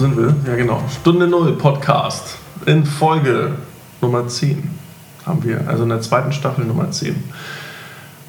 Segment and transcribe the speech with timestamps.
[0.00, 0.34] sind wir?
[0.46, 0.82] Ja, genau.
[1.00, 3.52] Stunde Null Podcast in Folge
[4.00, 4.68] Nummer 10
[5.26, 5.68] haben wir.
[5.68, 7.16] Also in der zweiten Staffel Nummer 10.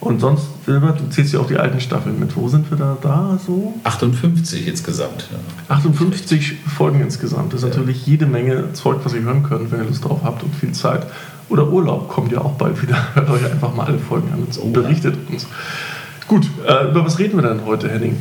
[0.02, 2.36] Und sonst, Wilbert, du zählst ja auch die alten Staffeln mit.
[2.36, 2.98] Wo sind wir da?
[3.02, 3.74] Da so?
[3.86, 5.30] 58 insgesamt.
[5.32, 5.76] Ja.
[5.76, 7.54] 58 Folgen insgesamt.
[7.54, 7.70] Das ist ja.
[7.70, 10.74] natürlich jede Menge Zeug, was ihr hören könnt, wenn ihr Lust drauf habt und viel
[10.74, 11.06] Zeit.
[11.48, 12.98] Oder Urlaub kommt ja auch bald wieder.
[13.14, 15.48] Hört euch einfach mal alle Folgen an und oh, berichtet uns.
[16.28, 18.18] Gut, äh, über was reden wir denn heute, Henning?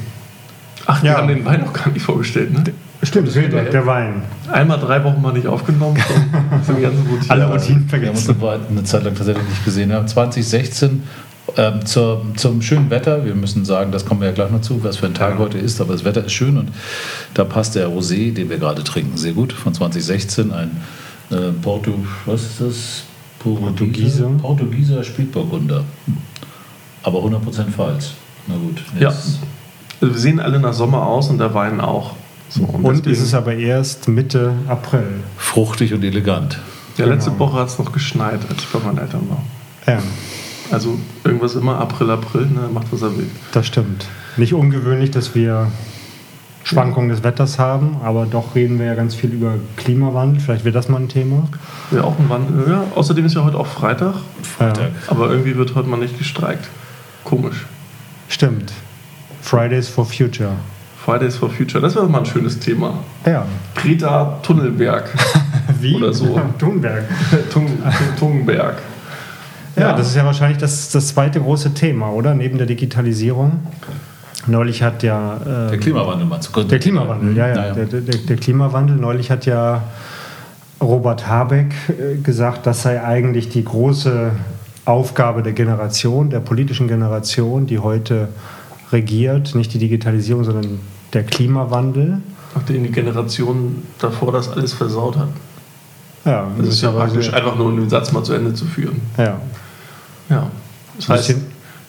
[0.86, 2.64] Ach, wir haben den Wein noch gar nicht vorgestellt, ne?
[3.02, 4.22] Stimmt, das der, der Wein.
[4.52, 5.96] Einmal drei Wochen mal nicht aufgenommen,
[6.68, 7.30] die ganzen Routinen.
[7.30, 8.40] Alle Routinen vergessen.
[8.40, 9.88] Wir haben uns eine Zeit lang tatsächlich nicht gesehen.
[9.88, 11.02] Wir haben 2016
[11.56, 14.84] ähm, zur, zum schönen Wetter, wir müssen sagen, das kommen wir ja gleich noch zu,
[14.84, 16.70] was für ein Tag heute ist, aber das Wetter ist schön und
[17.34, 20.70] da passt der Rosé, den wir gerade trinken, sehr gut, von 2016, ein
[21.30, 21.94] äh, Porto,
[22.26, 23.04] was ist das?
[23.40, 25.84] Portugieser, Portugieser Spätburgunder.
[27.02, 28.10] Aber 100% falsch.
[28.46, 28.82] Na gut.
[28.98, 29.14] Ja.
[30.00, 32.14] Also wir sehen alle nach Sommer aus und der Wein auch.
[32.48, 35.20] So, und, und ist es aber erst Mitte April.
[35.36, 36.58] Fruchtig und elegant.
[36.96, 37.14] Ja, genau.
[37.14, 39.42] letzte Woche hat es noch geschneit, als ich bei meinen Eltern war.
[39.86, 40.02] Ja.
[40.70, 43.28] Also irgendwas immer April, April, ne, macht was er will.
[43.52, 44.06] Das stimmt.
[44.36, 45.70] Nicht ungewöhnlich, dass wir
[46.62, 50.40] Schwankungen des Wetters haben, aber doch reden wir ja ganz viel über Klimawandel.
[50.40, 51.48] Vielleicht wird das mal ein Thema.
[51.90, 52.64] Ja, auch ein Wandel.
[52.68, 54.14] Ja, außerdem ist ja heute auch Freitag.
[54.42, 54.90] Freitag.
[55.08, 56.68] Aber irgendwie wird heute mal nicht gestreikt.
[57.24, 57.66] Komisch.
[58.28, 58.72] Stimmt.
[59.40, 60.52] Fridays for Future.
[61.04, 62.94] Fridays for Future, das wäre mal ein schönes Thema.
[63.24, 63.46] Ja.
[63.74, 65.10] Greta Tunnelberg.
[65.80, 65.94] Wie?
[65.94, 66.40] Oder so.
[66.58, 67.04] Thunberg.
[68.18, 68.76] Thunberg.
[69.76, 72.34] Ja, ja, das ist ja wahrscheinlich das, das zweite große Thema, oder?
[72.34, 73.60] Neben der Digitalisierung.
[74.46, 75.38] Neulich hat ja.
[75.46, 77.54] Ähm, der Klimawandel mal zu Der Klimawandel, ja, ja.
[77.54, 77.74] Naja.
[77.74, 78.96] Der, der, der, Klimawandel.
[78.96, 79.82] Neulich hat ja
[80.82, 84.32] Robert Habeck äh, gesagt, das sei eigentlich die große
[84.84, 88.28] Aufgabe der Generation, der politischen Generation, die heute
[88.92, 89.54] regiert.
[89.54, 90.80] Nicht die Digitalisierung, sondern
[91.12, 92.18] der Klimawandel.
[92.54, 95.28] Nachdem die Generation davor das alles versaut hat.
[96.24, 99.00] Ja, das, ist ja praktisch einfach nur, um den Satz mal zu Ende zu führen.
[99.16, 99.40] Ja.
[100.28, 100.50] Ja.
[100.96, 101.34] Das heißt,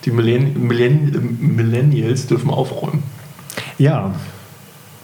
[0.05, 3.03] die Millenn Millenn Millennials dürfen aufräumen.
[3.77, 4.13] Ja.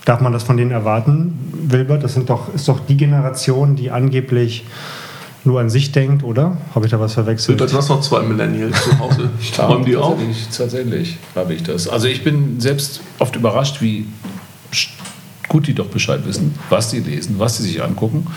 [0.05, 2.03] Darf man das von denen erwarten, Wilbert?
[2.03, 4.65] Das sind doch, ist doch die Generation, die angeblich
[5.47, 6.57] nur an sich denkt, oder?
[6.75, 7.59] Habe ich da was verwechselt?
[7.59, 9.29] Du hast noch zwei Millennials zu Hause.
[9.57, 10.17] Räumen die auch?
[10.55, 11.87] Tatsächlich habe ich das.
[11.87, 14.05] Also ich bin selbst oft überrascht, wie
[15.47, 18.27] gut die doch Bescheid wissen, was sie lesen, was sie sich angucken.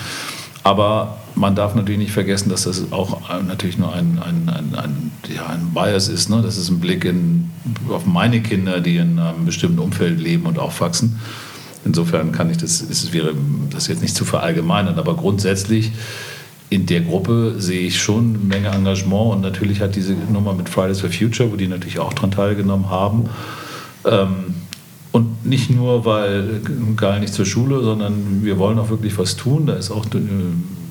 [0.62, 5.12] Aber man darf natürlich nicht vergessen, dass das auch natürlich nur ein, ein, ein, ein,
[5.34, 6.28] ja, ein Bias ist.
[6.28, 6.42] Ne?
[6.42, 7.50] Das ist ein Blick in,
[7.88, 11.19] auf meine Kinder, die in einem bestimmten Umfeld leben und aufwachsen.
[11.84, 13.34] Insofern kann ich das, es wäre
[13.71, 15.92] das jetzt nicht zu verallgemeinern, aber grundsätzlich
[16.70, 20.69] in der Gruppe sehe ich schon eine Menge Engagement und natürlich hat diese Nummer mit
[20.69, 23.28] Fridays for Future, wo die natürlich auch daran teilgenommen haben,
[24.04, 24.54] ähm,
[25.12, 26.60] und nicht nur, weil
[26.97, 29.66] geil nicht zur Schule, sondern wir wollen auch wirklich was tun.
[29.66, 30.19] Da ist auch äh,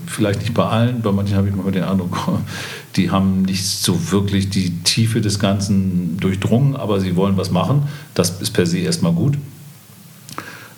[0.08, 2.18] vielleicht nicht bei allen, bei manchen habe ich mal den Eindruck,
[2.98, 7.84] die haben nicht so wirklich die Tiefe des Ganzen durchdrungen, aber sie wollen was machen.
[8.14, 9.38] Das ist per se erstmal gut.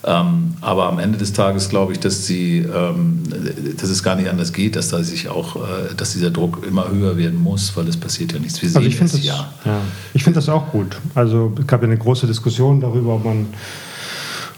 [0.03, 3.21] Ähm, aber am Ende des Tages glaube ich, dass, sie, ähm,
[3.79, 6.89] dass es gar nicht anders geht, dass, da sich auch, äh, dass dieser Druck immer
[6.89, 8.61] höher werden muss, weil es passiert ja nichts.
[8.61, 9.53] Wir also ich finde das, ja.
[9.63, 9.77] ja.
[10.13, 10.97] Ich finde das auch gut.
[11.13, 13.47] Also es gab ja eine große Diskussion darüber, ob man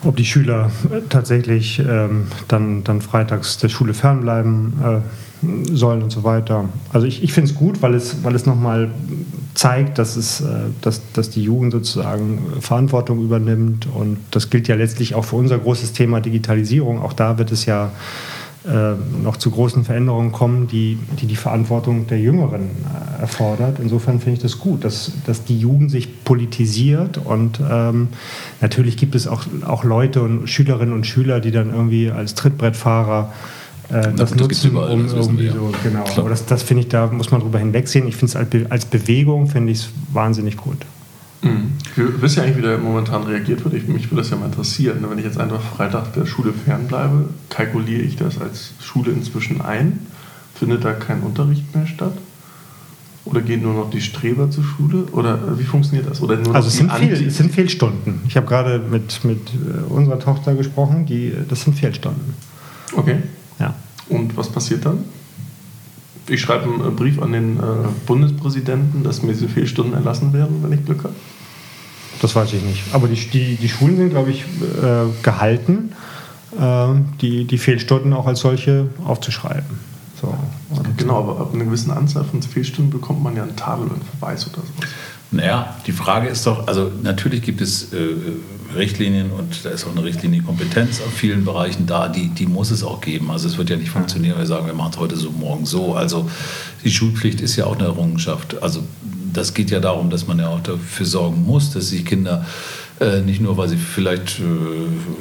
[0.06, 0.70] ob die Schüler
[1.10, 6.70] tatsächlich ähm, dann, dann freitags der Schule fernbleiben äh, sollen und so weiter.
[6.92, 8.92] Also ich, ich finde es gut, weil es, weil es nochmal
[9.54, 10.46] zeigt, dass, es, äh,
[10.82, 13.88] dass, dass die Jugend sozusagen Verantwortung übernimmt.
[13.94, 17.02] Und das gilt ja letztlich auch für unser großes Thema Digitalisierung.
[17.02, 17.92] Auch da wird es ja
[18.66, 23.78] äh, noch zu großen Veränderungen kommen, die die, die Verantwortung der Jüngeren äh, erfordert.
[23.82, 28.08] Insofern finde ich das gut, dass, dass die Jugend sich politisiert und ähm,
[28.62, 33.34] natürlich gibt es auch, auch Leute und Schülerinnen und Schüler, die dann irgendwie als Trittbrettfahrer
[33.90, 36.04] äh, das, das nutzen, überall, um irgendwie so, genau.
[36.04, 36.20] Klar.
[36.20, 38.08] Aber das, das finde ich, da muss man drüber hinwegsehen.
[38.08, 40.78] Ich finde es als, Be als Bewegung, finde ich es wahnsinnig gut.
[41.42, 41.74] Mhm.
[41.96, 43.74] Du wisst ja eigentlich, wie da momentan reagiert wird.
[43.74, 45.06] Ich, mich würde das ja mal interessieren.
[45.08, 50.00] Wenn ich jetzt einfach Freitag der Schule fernbleibe, kalkuliere ich das als Schule inzwischen ein?
[50.56, 52.14] Findet da kein Unterricht mehr statt?
[53.26, 55.06] Oder gehen nur noch die Streber zur Schule?
[55.12, 56.22] Oder wie funktioniert das?
[56.22, 58.22] Oder nur also es sind, Fehl, es sind Fehlstunden.
[58.28, 62.34] Ich habe gerade mit, mit äh, unserer Tochter gesprochen, die, das sind Fehlstunden.
[62.96, 63.18] Okay.
[64.10, 65.06] Und was passiert dann?
[66.28, 67.62] Ich schreibe einen Brief an den äh,
[68.06, 71.16] Bundespräsidenten, dass mir diese Fehlstunden erlassen werden, wenn ich Glück habe.
[72.22, 72.84] Das weiß ich nicht.
[72.94, 75.92] Aber die, die, die Schulen sind, glaube ich, äh, gehalten,
[76.58, 76.88] äh,
[77.20, 79.94] die, die Fehlstunden auch als solche aufzuschreiben.
[80.22, 80.34] So.
[80.96, 84.48] genau, aber ab einer gewissen Anzahl von Fehlstunden bekommt man ja einen Tadel und Verweis
[84.48, 84.90] oder sowas.
[85.32, 87.98] Naja, die Frage ist doch, also natürlich gibt es äh,
[88.76, 92.84] Richtlinien und da ist auch eine Richtlinienkompetenz auf vielen Bereichen da, die, die muss es
[92.84, 93.32] auch geben.
[93.32, 95.66] Also es wird ja nicht funktionieren, wenn wir sagen, wir machen es heute so, morgen
[95.66, 95.96] so.
[95.96, 96.30] Also
[96.84, 98.62] die Schulpflicht ist ja auch eine Errungenschaft.
[98.62, 98.84] Also
[99.34, 102.46] das geht ja darum, dass man ja auch dafür sorgen muss, dass sich Kinder
[103.00, 104.44] äh, nicht nur, weil sie vielleicht äh,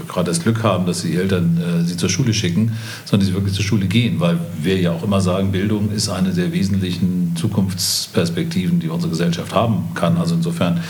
[0.07, 2.73] gerade das Glück haben, dass die Eltern äh, sie zur Schule schicken,
[3.05, 6.31] sondern sie wirklich zur Schule gehen, weil wir ja auch immer sagen, Bildung ist eine
[6.31, 10.19] der wesentlichen Zukunftsperspektiven, die unsere Gesellschaft haben kann.
[10.19, 10.81] Also insofern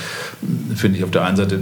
[0.75, 1.61] finde ich auf der einen Seite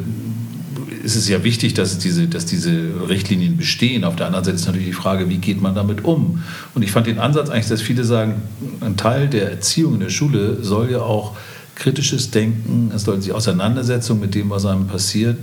[1.03, 4.05] ist es ja wichtig, dass diese, dass diese Richtlinien bestehen.
[4.05, 6.43] Auf der anderen Seite ist natürlich die Frage, wie geht man damit um?
[6.75, 8.43] Und ich fand den Ansatz eigentlich, dass viele sagen,
[8.81, 11.37] ein Teil der Erziehung in der Schule soll ja auch
[11.75, 15.39] kritisches Denken, es soll die Auseinandersetzung mit dem, was einem passiert,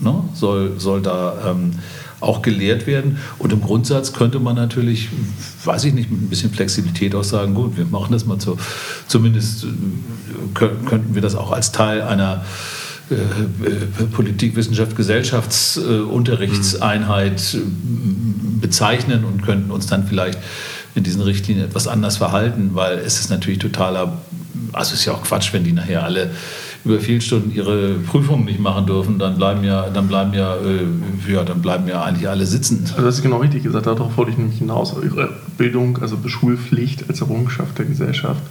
[0.00, 1.72] ne, soll, soll da ähm,
[2.20, 3.18] auch gelehrt werden.
[3.38, 5.08] Und im Grundsatz könnte man natürlich,
[5.64, 8.56] weiß ich nicht, mit ein bisschen Flexibilität auch sagen, gut, wir machen das mal so,
[9.06, 9.68] zumindest äh,
[10.54, 12.44] könnten wir das auch als Teil einer
[14.12, 17.58] Politik, Wissenschaft, Gesellschaftsunterrichtseinheit äh,
[18.60, 20.38] bezeichnen und könnten uns dann vielleicht
[20.94, 24.18] in diesen Richtlinien etwas anders verhalten, weil es ist natürlich totaler
[24.72, 26.30] also ist ja auch Quatsch, wenn die nachher alle
[26.84, 31.30] über viele Stunden ihre Prüfungen nicht machen dürfen, dann bleiben ja, dann bleiben ja, äh,
[31.30, 32.84] ja, dann bleiben ja eigentlich alle sitzen.
[32.92, 34.94] Also das ist genau richtig gesagt, darauf wollte ich nämlich hinaus.
[35.02, 38.42] Ihre Bildung, also Schulpflicht als Errungenschaft der Gesellschaft.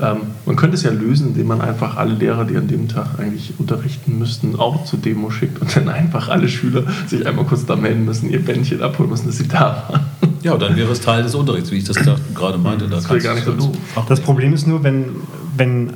[0.00, 3.18] Ähm, man könnte es ja lösen, indem man einfach alle Lehrer, die an dem Tag
[3.18, 7.66] eigentlich unterrichten müssten, auch zur Demo schickt und dann einfach alle Schüler sich einmal kurz
[7.66, 10.02] da melden müssen, ihr Bändchen abholen müssen, dass sie da waren.
[10.42, 11.96] Ja, dann wäre es Teil des Unterrichts, wie ich das
[12.34, 12.88] gerade meinte.
[12.88, 13.72] Da das gar nicht so
[14.08, 15.10] Das Problem ist nur, wenn,
[15.56, 15.92] wenn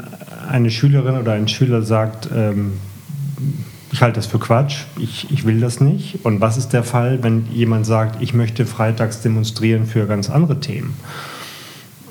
[0.49, 2.75] eine Schülerin oder ein Schüler sagt, ähm,
[3.93, 6.25] ich halte das für Quatsch, ich, ich will das nicht.
[6.25, 10.61] Und was ist der Fall, wenn jemand sagt, ich möchte freitags demonstrieren für ganz andere
[10.61, 10.95] Themen?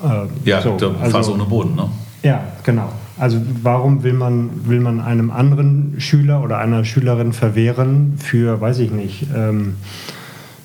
[0.03, 1.89] Ähm, ja, so, der also, Fass ohne Boden, ne?
[2.23, 2.91] Ja, genau.
[3.17, 8.79] Also warum will man, will man einem anderen Schüler oder einer Schülerin verwehren für, weiß
[8.79, 9.75] ich nicht, ähm,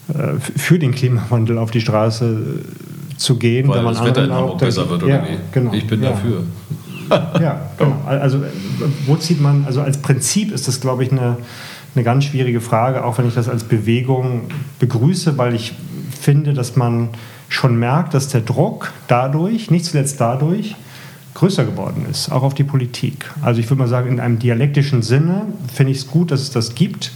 [0.08, 3.68] äh, für den Klimawandel auf die Straße äh, zu gehen.
[3.68, 5.36] Weil das Wetter in Hamburg besser wird, oder ja, wie?
[5.52, 6.10] Genau, ich bin ja.
[6.10, 6.42] dafür.
[7.40, 7.96] ja, genau.
[8.06, 8.42] Also
[9.06, 11.36] wo zieht man, also als Prinzip ist das, glaube ich, eine,
[11.94, 14.42] eine ganz schwierige Frage, auch wenn ich das als Bewegung
[14.80, 15.74] begrüße, weil ich
[16.18, 17.10] finde, dass man
[17.50, 20.76] schon merkt, dass der Druck dadurch, nicht zuletzt dadurch,
[21.34, 23.30] größer geworden ist, auch auf die Politik.
[23.42, 25.42] Also ich würde mal sagen, in einem dialektischen Sinne
[25.72, 27.12] finde ich es gut, dass es das gibt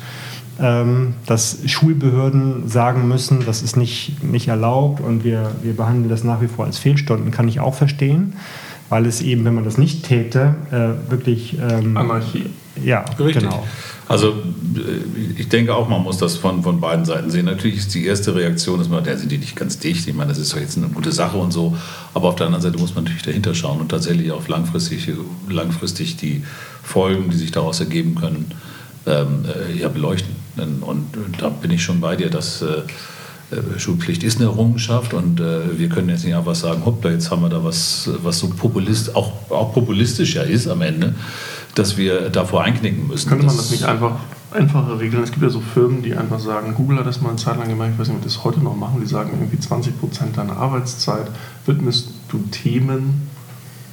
[0.61, 6.25] ähm, dass Schulbehörden sagen müssen, das ist nicht, nicht erlaubt und wir, wir behandeln das
[6.25, 8.35] nach wie vor als Fehlstunden, kann ich auch verstehen,
[8.95, 11.59] weil es eben, wenn man das nicht täte, äh, wirklich...
[11.59, 12.45] Ähm, Anarchie.
[12.81, 13.43] Ja, Richtig.
[13.43, 13.67] genau.
[14.07, 17.47] Also äh, ich denke auch, man muss das von, von beiden Seiten sehen.
[17.47, 20.07] Natürlich ist die erste Reaktion, dass man, der sind die nicht ganz dicht.
[20.07, 21.77] Ich meine, das ist doch jetzt eine gute Sache und so.
[22.15, 25.11] Aber auf der anderen Seite muss man natürlich dahinter schauen und tatsächlich auch langfristig,
[25.49, 26.45] langfristig die
[26.85, 28.53] Folgen, die sich daraus ergeben können,
[29.07, 30.37] ähm, äh, ja, beleuchten.
[30.83, 31.07] Und
[31.39, 32.83] da bin ich schon bei dir, dass äh, äh,
[33.79, 37.43] Schulpflicht ist eine Errungenschaft und äh, wir können jetzt nicht einfach sagen, hoppla, jetzt haben
[37.43, 41.15] wir da was, was so populist, auch, auch populistisch ja ist am Ende,
[41.75, 43.29] dass wir davor einknicken müssen.
[43.29, 44.17] Könnte man das nicht einfach
[44.53, 45.23] einfacher regeln?
[45.23, 47.69] Es gibt ja so Firmen, die einfach sagen, Google hat das mal eine Zeit lang
[47.69, 50.57] gemacht, ich weiß nicht, ob das heute noch machen, die sagen irgendwie 20 Prozent deiner
[50.57, 51.27] Arbeitszeit
[51.67, 53.29] widmest du Themen,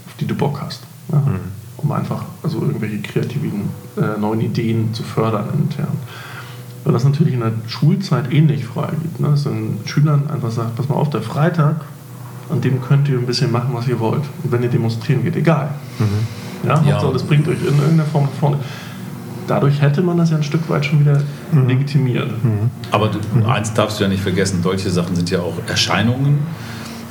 [0.07, 0.81] auf die du Bock hast.
[1.11, 1.19] Ja?
[1.19, 5.97] Mhm um einfach also irgendwelche kreativen äh, neuen Ideen zu fördern intern.
[6.83, 9.19] Weil das natürlich in der Schulzeit ähnlich freigibt.
[9.19, 9.29] Ne?
[9.29, 11.81] Dass dann Schülern einfach sagt, pass mal auf, der Freitag,
[12.49, 14.23] an dem könnt ihr ein bisschen machen, was ihr wollt.
[14.43, 15.69] Und wenn ihr demonstrieren geht, egal.
[15.99, 16.67] Mhm.
[16.67, 16.93] Ja, ja.
[16.93, 18.57] Hauptsache, das bringt euch in irgendeiner Form nach vorne.
[19.47, 21.21] Dadurch hätte man das ja ein Stück weit schon wieder
[21.51, 21.67] mhm.
[21.67, 22.31] legitimiert.
[22.43, 22.69] Mhm.
[22.91, 26.39] Aber du, eins darfst du ja nicht vergessen, solche Sachen sind ja auch Erscheinungen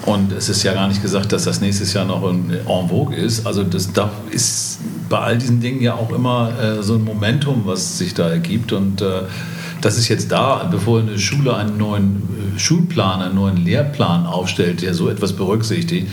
[0.07, 3.47] und es ist ja gar nicht gesagt, dass das nächstes Jahr noch en vogue ist.
[3.47, 7.63] Also das da ist bei all diesen Dingen ja auch immer äh, so ein Momentum,
[7.65, 8.73] was sich da ergibt.
[8.73, 9.23] Und äh,
[9.81, 14.83] das ist jetzt da, bevor eine Schule einen neuen äh, Schulplan, einen neuen Lehrplan aufstellt,
[14.83, 16.09] der so etwas berücksichtigt,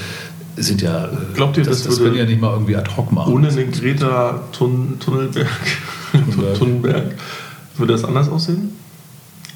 [0.56, 1.06] sind ja.
[1.06, 3.34] Äh, Glaubt ihr, das, das, das können ja nicht mal irgendwie ad hoc machen.
[3.34, 5.48] Ohne den Greta Tunnelberg,
[6.58, 7.16] Tunnelberg
[7.78, 8.72] würde das anders aussehen?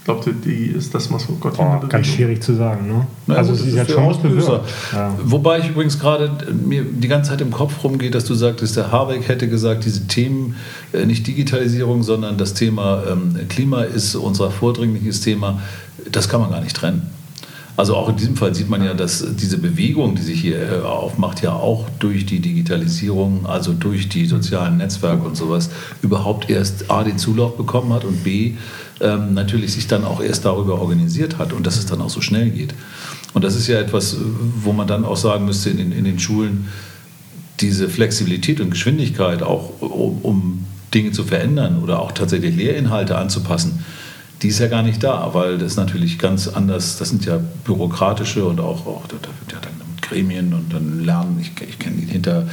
[0.04, 3.06] Glaubt ihr, die ist das was Gott oh, Ganz schwierig zu sagen, ne?
[3.28, 4.64] Na, also sie ist ja schon Auslöser.
[4.92, 5.16] Ja.
[5.24, 8.92] Wobei ich übrigens gerade mir die ganze Zeit im Kopf rumgeht, dass du sagtest, der
[8.92, 10.56] Habeck hätte gesagt, diese Themen,
[10.92, 15.62] äh, nicht Digitalisierung, sondern das Thema ähm, Klima ist unser vordringliches Thema,
[16.12, 17.04] das kann man gar nicht trennen.
[17.78, 20.82] Also auch in diesem Fall sieht man ja, dass diese Bewegung, die sich hier äh,
[20.82, 25.70] aufmacht, ja auch durch die Digitalisierung, also durch die sozialen Netzwerke und sowas,
[26.02, 28.54] überhaupt erst A, den Zulauf bekommen hat und B,
[29.02, 32.22] ähm, natürlich sich dann auch erst darüber organisiert hat und dass es dann auch so
[32.22, 32.74] schnell geht.
[33.34, 36.68] Und das ist ja etwas, wo man dann auch sagen müsste in, in den Schulen,
[37.60, 43.84] diese Flexibilität und Geschwindigkeit auch um, um Dinge zu verändern oder auch tatsächlich Lehrinhalte anzupassen,
[44.42, 48.46] die ist ja gar nicht da, weil das natürlich ganz anders, das sind ja bürokratische
[48.46, 51.98] und auch, auch da wird ja dann mit Gremien und dann Lernen, ich, ich kenne
[51.98, 52.48] die hinter,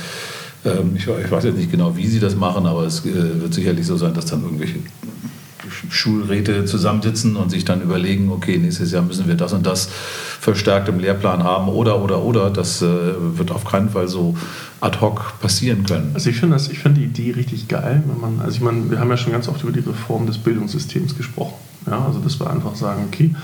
[0.64, 3.55] ähm, ich, ich, weiß jetzt nicht genau, wie sie das machen, aber es äh, wird
[3.55, 4.76] sicherlich so sein, dass dann irgendwelche
[5.91, 9.89] Schulräte zusammensitzen und sich dann überlegen, okay, nächstes Jahr müssen wir das und das
[10.41, 12.51] verstärkt im Lehrplan haben oder, oder, oder.
[12.51, 14.37] Das äh, wird auf keinen Fall so
[14.81, 16.11] ad hoc passieren können.
[16.15, 19.11] Also ich finde find die Idee richtig geil, wenn man, also ich meine, wir haben
[19.11, 21.55] ja schon ganz oft über die Reform des Bildungssystems gesprochen.
[21.87, 23.35] Ja, also dass wir einfach sagen, okay,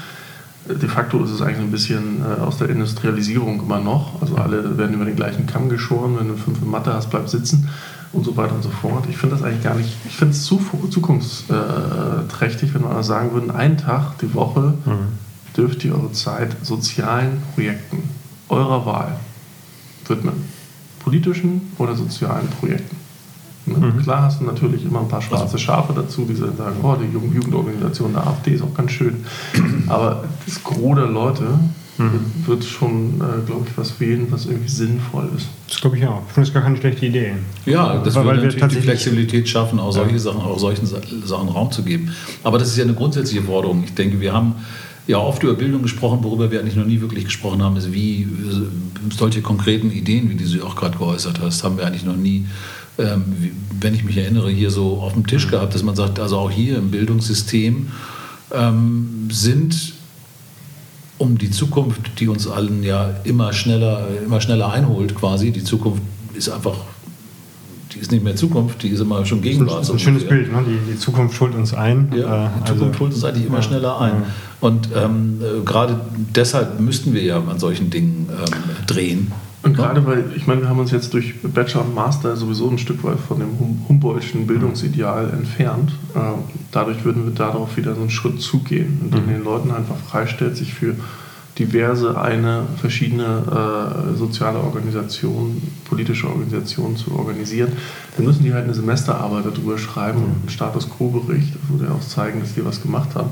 [0.68, 4.20] de facto ist es eigentlich ein bisschen äh, aus der Industrialisierung immer noch.
[4.22, 7.28] Also alle werden über den gleichen Kamm geschoren, wenn du fünf in Mathe hast, bleib
[7.28, 7.68] sitzen
[8.14, 9.06] und so weiter und so fort.
[9.08, 13.50] Ich finde das eigentlich gar nicht, ich finde es zu, zukunftsträchtig, wenn wir sagen würden,
[13.50, 15.18] einen Tag die Woche mhm.
[15.56, 18.08] dürft ihr eure Zeit sozialen Projekten
[18.48, 19.16] eurer Wahl
[20.06, 20.44] widmen.
[21.00, 22.96] Politischen oder sozialen Projekten.
[23.66, 23.78] Ne?
[23.78, 24.02] Mhm.
[24.02, 28.12] Klar hast du natürlich immer ein paar schwarze Schafe dazu, die sagen, oh, die Jugendorganisation
[28.12, 29.24] der AfD ist auch ganz schön.
[29.88, 31.58] Aber das Gros der Leute
[31.98, 32.20] mhm.
[32.46, 35.48] wird schon, äh, glaube ich, was wählen, was irgendwie sinnvoll ist.
[35.68, 36.22] Das glaube ich auch.
[36.26, 37.34] Ich finde das gar keine schlechte Idee.
[37.66, 40.18] Ja, das würde natürlich wir die Flexibilität schaffen, auch solche ja.
[40.18, 42.12] Sachen, auch solchen Sachen Raum zu geben.
[42.42, 43.84] Aber das ist ja eine grundsätzliche Forderung.
[43.84, 44.54] Ich denke, wir haben
[45.06, 48.22] ja oft über Bildung gesprochen, worüber wir eigentlich noch nie wirklich gesprochen haben, ist wie
[48.22, 48.26] äh,
[49.16, 52.46] solche konkreten Ideen, wie die du auch gerade geäußert hast, haben wir eigentlich noch nie
[52.98, 53.24] ähm,
[53.80, 56.50] wenn ich mich erinnere, hier so auf dem Tisch gehabt, dass man sagt, also auch
[56.50, 57.88] hier im Bildungssystem
[58.52, 59.93] ähm, sind
[61.18, 65.52] um die Zukunft, die uns allen ja immer schneller, immer schneller einholt, quasi.
[65.52, 66.02] Die Zukunft
[66.34, 66.76] ist einfach,
[67.92, 69.80] die ist nicht mehr Zukunft, die ist immer schon Gegenwart.
[69.80, 70.64] Das ist ein schönes Bild, ne?
[70.66, 72.12] die, die, Zukunft holt uns ein.
[72.16, 74.12] Ja, die Zukunft also, holt uns eigentlich immer ja, schneller ein.
[74.12, 74.26] Ja.
[74.60, 76.00] Und ähm, äh, gerade
[76.34, 79.32] deshalb müssten wir ja an solchen Dingen ähm, drehen.
[79.64, 82.76] Und gerade weil, ich meine, wir haben uns jetzt durch Bachelor und Master sowieso ein
[82.76, 85.92] Stück weit von dem Humboldtschen Bildungsideal entfernt.
[86.14, 86.18] Äh,
[86.70, 89.30] dadurch würden wir darauf wieder so einen Schritt zugehen, indem mhm.
[89.30, 90.94] den Leuten einfach freistellt, sich für
[91.58, 97.72] diverse, eine, verschiedene äh, soziale Organisationen, politische Organisationen zu organisieren.
[98.16, 102.00] Wir müssen die halt eine Semesterarbeit darüber schreiben und einen Status Quo-Bericht, wo wir auch
[102.00, 103.30] zeigen, dass die was gemacht haben.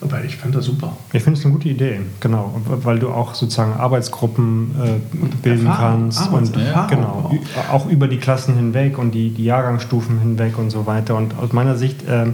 [0.00, 0.96] Aber ich finde das super.
[1.12, 6.00] Ich finde es eine gute Idee, genau, weil du auch sozusagen Arbeitsgruppen äh, bilden Erfahrung,
[6.00, 7.32] kannst Arbeits und Erfahrung genau
[7.68, 7.74] auch.
[7.74, 7.86] auch.
[7.90, 11.16] über die Klassen hinweg und die, die Jahrgangsstufen hinweg und so weiter.
[11.16, 12.26] Und aus meiner Sicht äh,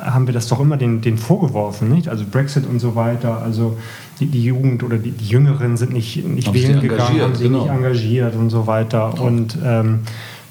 [0.00, 2.08] haben wir das doch immer den, den vorgeworfen, nicht?
[2.08, 3.42] Also Brexit und so weiter.
[3.42, 3.76] Also
[4.20, 7.64] die, die Jugend oder die, die Jüngeren sind nicht, nicht wählen gegangen, haben sich genau.
[7.64, 9.20] nicht engagiert und so weiter.
[9.20, 10.00] Und ähm,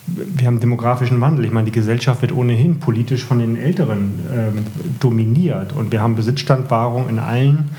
[0.07, 1.45] wir haben demografischen Wandel.
[1.45, 4.65] Ich meine, die Gesellschaft wird ohnehin politisch von den Älteren ähm,
[4.99, 7.69] dominiert und wir haben Besitzstandwahrung in allen,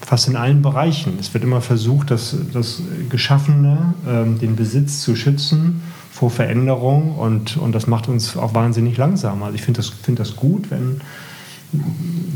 [0.00, 1.18] fast in allen Bereichen.
[1.20, 7.58] Es wird immer versucht, das, das Geschaffene, ähm, den Besitz zu schützen vor Veränderung und,
[7.58, 9.42] und das macht uns auch wahnsinnig langsam.
[9.42, 11.02] Also ich finde das, find das gut, wenn,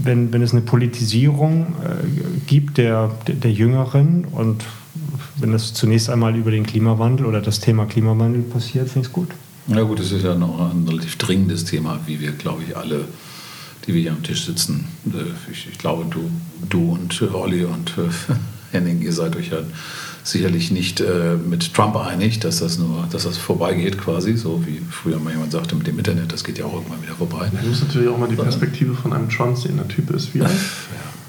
[0.03, 2.07] wenn, wenn es eine Politisierung äh,
[2.47, 4.65] gibt der, der, der Jüngeren und
[5.41, 9.13] wenn das zunächst einmal über den Klimawandel oder das Thema Klimawandel passiert, finde ich es
[9.13, 9.29] gut.
[9.67, 13.05] Ja gut, das ist ja noch ein relativ dringendes Thema, wie wir, glaube ich, alle,
[13.87, 16.31] die wir hier am Tisch sitzen, äh, ich, ich glaube, du,
[16.69, 18.11] du und Olli und äh,
[18.73, 19.59] Henning, ihr seid euch ja
[20.23, 24.81] sicherlich nicht äh, mit Trump einig, dass das nur, dass das vorbeigeht quasi, so wie
[24.91, 27.51] früher mal jemand sagte mit dem Internet, das geht ja auch irgendwann wieder vorbei.
[27.53, 29.77] Man muss natürlich auch mal die Perspektive von einem Trump sehen.
[29.77, 30.51] Der Typ ist wie alt?
[30.51, 31.20] Ja.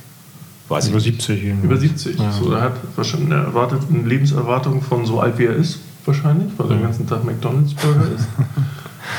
[0.71, 1.43] Weiß über 70.
[1.63, 2.17] Über 70.
[2.17, 2.31] Ja.
[2.31, 6.51] So, er hat wahrscheinlich eine, erwartet, eine Lebenserwartung von so alt wie er ist, wahrscheinlich,
[6.57, 8.29] weil er den ganzen Tag McDonalds-Burger isst.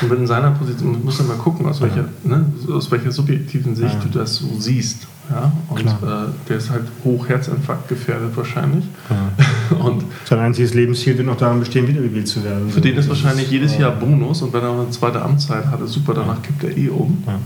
[0.01, 3.75] Und wenn in seiner Position, muss man mal gucken, aus welcher, ne, aus welcher subjektiven
[3.75, 5.07] Sicht du das so siehst.
[5.29, 5.51] Ja?
[5.69, 8.85] Und äh, der ist halt hoch Herzinfarkt gefährdet wahrscheinlich.
[9.09, 9.77] Ja.
[9.77, 12.69] und Sein einziges Lebensziel wird noch daran bestehen, wiedergewählt zu werden.
[12.69, 16.13] Für den ist wahrscheinlich jedes Jahr Bonus und wenn er eine zweite Amtszeit hatte, super,
[16.13, 17.23] danach kippt er eh um.
[17.27, 17.39] Ja.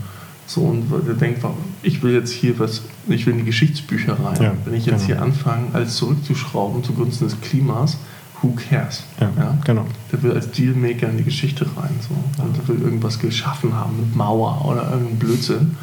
[0.46, 1.44] So, und der denkt,
[1.82, 2.82] ich will jetzt hier was,
[3.14, 4.42] ich will in die Geschichtsbücher rein.
[4.42, 5.18] Ja, Wenn ich jetzt genau.
[5.18, 7.96] hier anfange, alles zurückzuschrauben zugunsten des Klimas,
[8.40, 9.04] who cares?
[9.20, 9.58] Ja, ja?
[9.64, 9.86] genau.
[10.12, 11.90] Der will als Dealmaker in die Geschichte rein.
[12.00, 12.42] So.
[12.42, 15.76] Und der will irgendwas geschaffen haben mit Mauer oder irgendein Blödsinn,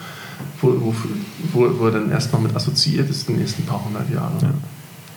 [0.61, 0.95] wo, wo,
[1.53, 4.33] wo, wo er dann erstmal mit assoziiert ist die nächsten paar hundert Jahre.
[4.41, 4.49] Ja.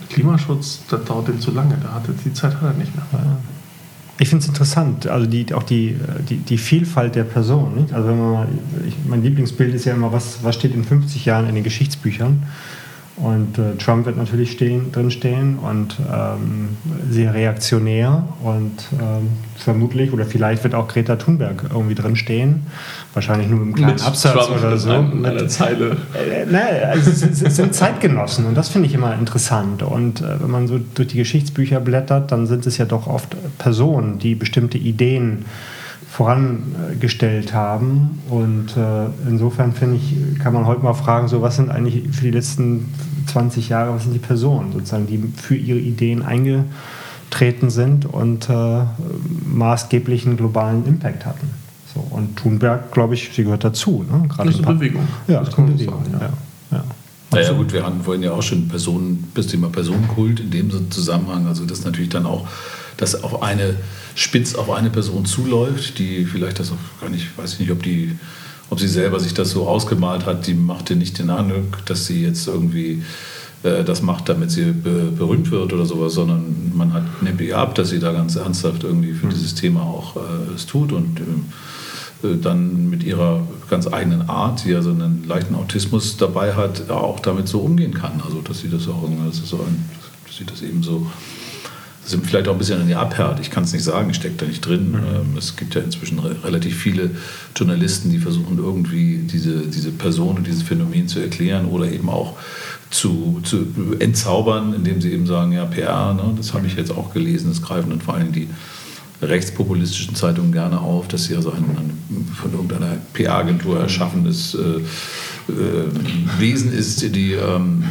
[0.08, 1.76] Klimaschutz, das dauert dem zu lange.
[1.82, 3.04] Da hat er, die Zeit hat er nicht mehr.
[4.20, 5.96] Ich finde es interessant, also die, auch die,
[6.28, 7.76] die, die Vielfalt der Person.
[7.76, 7.92] Nicht?
[7.92, 8.48] Also wenn man
[8.86, 12.42] ich, mein Lieblingsbild ist ja immer, was, was steht in 50 Jahren in den Geschichtsbüchern?
[13.20, 16.68] Und äh, Trump wird natürlich stehen, drinstehen und ähm,
[17.10, 22.66] sehr reaktionär und ähm, vermutlich oder vielleicht wird auch Greta Thunberg irgendwie drinstehen.
[23.14, 24.92] Wahrscheinlich nur im kleinen Mit Absatz Trump oder so.
[24.92, 25.96] In einer Zeile.
[26.14, 29.82] Äh, ne, also es sind Zeitgenossen und das finde ich immer interessant.
[29.82, 33.34] Und äh, wenn man so durch die Geschichtsbücher blättert, dann sind es ja doch oft
[33.58, 35.44] Personen, die bestimmte Ideen
[36.08, 38.20] vorangestellt haben.
[38.30, 42.22] Und äh, insofern finde ich, kann man heute mal fragen, so was sind eigentlich für
[42.22, 42.92] die letzten
[43.28, 48.80] 20 Jahre, was sind die Personen sozusagen, die für ihre Ideen eingetreten sind und äh,
[49.44, 51.50] maßgeblichen globalen Impact hatten.
[51.94, 54.04] So, und Thunberg, glaube ich, sie gehört dazu.
[54.10, 54.28] Ne?
[54.28, 55.08] Gerade das ist eine Bewegung.
[55.26, 56.04] Ja, das ist eine Bewegung.
[56.04, 56.78] Sagen, ja.
[56.78, 56.84] Ja.
[57.30, 61.46] Naja gut, wir hatten vorhin ja auch schon Personen, das Thema Personenkult in dem Zusammenhang.
[61.46, 62.46] Also das natürlich dann auch,
[62.98, 63.76] dass auf eine
[64.14, 67.82] spitz auf eine Person zuläuft, die vielleicht das auch gar nicht, weiß ich nicht, ob
[67.82, 68.18] die,
[68.68, 72.22] ob sie selber sich das so ausgemalt hat, die machte nicht den Eindruck, dass sie
[72.22, 73.02] jetzt irgendwie
[73.62, 77.56] äh, das macht, damit sie be berühmt wird oder sowas, sondern man hat, nimmt ihr
[77.56, 79.30] ab, dass sie da ganz ernsthaft irgendwie für mhm.
[79.30, 84.70] dieses Thema auch äh, es tut und äh, dann mit ihrer ganz eigenen Art, die
[84.70, 88.20] ja so einen leichten Autismus dabei hat, auch damit so umgehen kann.
[88.24, 89.88] Also dass sie das auch dass, so ein,
[90.26, 91.06] dass sie das eben so
[92.08, 93.38] sind vielleicht auch ein bisschen an die abhärt.
[93.40, 94.92] Ich kann es nicht sagen, ich stecke da nicht drin.
[94.92, 94.96] Mhm.
[94.96, 97.10] Ähm, es gibt ja inzwischen relativ viele
[97.54, 102.36] Journalisten, die versuchen irgendwie diese, diese Person und dieses Phänomen zu erklären oder eben auch
[102.90, 103.66] zu, zu
[103.98, 107.60] entzaubern, indem sie eben sagen, ja, PR, ne, das habe ich jetzt auch gelesen, das
[107.60, 108.48] greifen dann vor allem die
[109.20, 116.38] rechtspopulistischen Zeitungen gerne auf, dass sie also ein, ein von irgendeiner PR-Agentur erschaffenes äh, äh,
[116.38, 117.84] Wesen ist, die, ähm,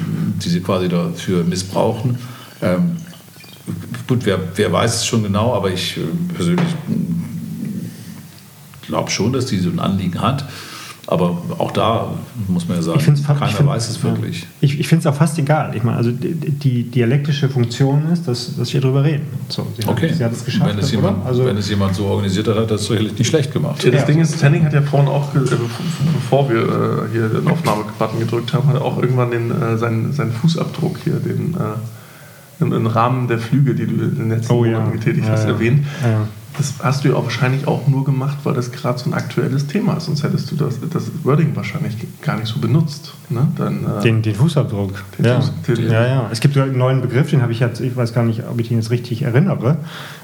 [0.43, 2.17] die sie quasi dafür missbrauchen.
[2.61, 2.97] Ähm,
[4.07, 6.01] gut, wer, wer weiß es schon genau, aber ich äh,
[6.33, 6.67] persönlich
[8.81, 10.45] glaube schon, dass die so ein Anliegen hat.
[11.09, 12.13] Aber auch da
[12.49, 14.41] muss man ja sagen, keiner find, weiß es wirklich.
[14.41, 14.47] Ja.
[14.59, 15.73] Ich, ich finde es auch fast egal.
[15.73, 19.25] Ich meine, also die, die, dialektische Funktion ist, dass, dass wir darüber reden.
[19.47, 20.09] So, sie okay.
[20.09, 20.69] Hat, sie hat es geschafft.
[20.69, 23.53] Wenn es, jemand, also, wenn es jemand so organisiert hat, hat das sicherlich nicht schlecht
[23.53, 23.81] gemacht.
[23.85, 24.07] Ja, das ja.
[24.07, 25.39] Ding ist, Tanning hat ja vorhin auch, äh,
[26.13, 30.11] bevor wir äh, hier den Aufnahmebutton gedrückt haben, hat er auch irgendwann den, äh, seinen,
[30.11, 31.57] seinen Fußabdruck hier, den äh,
[32.59, 35.85] im, im, Rahmen der Flüge, die du in den letzten oh, Monaten getätigt hast, erwähnt.
[36.57, 39.67] Das hast du ja auch wahrscheinlich auch nur gemacht, weil das gerade so ein aktuelles
[39.67, 40.05] Thema ist.
[40.05, 43.13] Sonst hättest du das, das Wording wahrscheinlich gar nicht so benutzt.
[43.29, 43.47] Ne?
[43.55, 44.93] Dann, äh, den, den, Fußabdruck.
[45.19, 45.39] Den ja.
[45.39, 46.29] Fuß, den, ja, ja.
[46.31, 48.71] Es gibt einen neuen Begriff, den habe ich jetzt, ich weiß gar nicht, ob ich
[48.71, 49.77] ihn jetzt richtig erinnere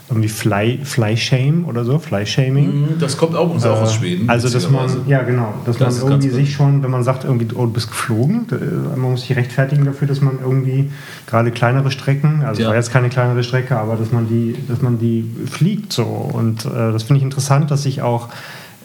[0.10, 2.66] irgendwie Fly, Fly Shame oder so, Fly Shaming.
[2.66, 4.30] Mhm, das kommt auch, uns äh, auch aus Schweden.
[4.30, 7.48] Also, dass man, ja genau, dass das man irgendwie sich schon, wenn man sagt, irgendwie,
[7.56, 10.92] oh, du bist geflogen, äh, man muss sich rechtfertigen dafür, dass man irgendwie
[11.26, 12.68] gerade kleinere Strecken, also ja.
[12.70, 16.04] war jetzt keine kleinere Strecke, aber dass man die, dass man die fliegt so.
[16.04, 18.30] Und äh, das finde ich interessant, dass sich auch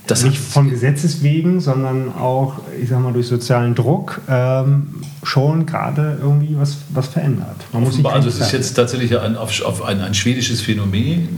[0.08, 4.88] das nicht von Gesetzes wegen, sondern auch, ich sag mal, durch sozialen Druck ähm,
[5.22, 7.56] schon gerade irgendwie was, was verändert.
[7.72, 11.28] Man muss also es ist jetzt tatsächlich ein, auf, auf ein, ein, schwedisches Phänomen,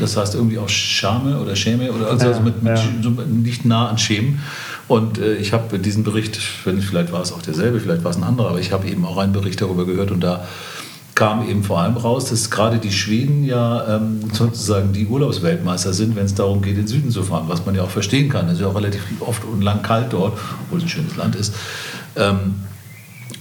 [0.00, 2.84] das heißt irgendwie auch Schame oder Schäme oder also, ja, mit, mit ja.
[3.00, 4.40] so nicht nah an Schämen.
[4.88, 8.24] Und äh, ich habe diesen Bericht, vielleicht war es auch derselbe, vielleicht war es ein
[8.24, 10.46] anderer, aber ich habe eben auch einen Bericht darüber gehört und da
[11.16, 16.14] kam eben vor allem raus, dass gerade die Schweden ja ähm, sozusagen die Urlaubsweltmeister sind,
[16.14, 18.46] wenn es darum geht, in den Süden zu fahren, was man ja auch verstehen kann.
[18.46, 21.34] Es ist ja auch relativ oft und lang kalt dort, obwohl es ein schönes Land
[21.34, 21.54] ist.
[22.16, 22.56] Ähm,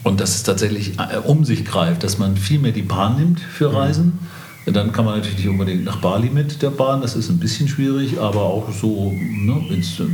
[0.04, 3.42] und dass es tatsächlich äh, um sich greift, dass man viel mehr die Bahn nimmt
[3.42, 3.76] für mhm.
[3.76, 4.20] Reisen.
[4.66, 4.74] Mhm.
[4.74, 7.68] Dann kann man natürlich nicht unbedingt nach Bali mit der Bahn, das ist ein bisschen
[7.68, 9.62] schwierig, aber auch so ne,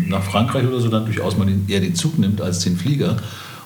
[0.09, 3.17] nach Frankreich oder so dann durchaus mal eher den Zug nimmt als den Flieger.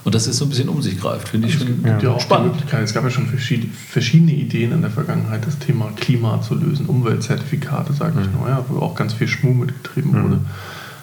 [0.05, 1.97] Und das ist so ein bisschen um sich greift, finde ich schon ja.
[1.97, 2.55] ja spannend.
[2.71, 7.91] Es gab ja schon verschiedene Ideen in der Vergangenheit, das Thema Klima zu lösen, Umweltzertifikate,
[7.91, 8.39] sage ich mhm.
[8.39, 10.23] nur, ja, wo auch ganz viel Schmuh mitgetrieben mhm.
[10.23, 10.39] wurde.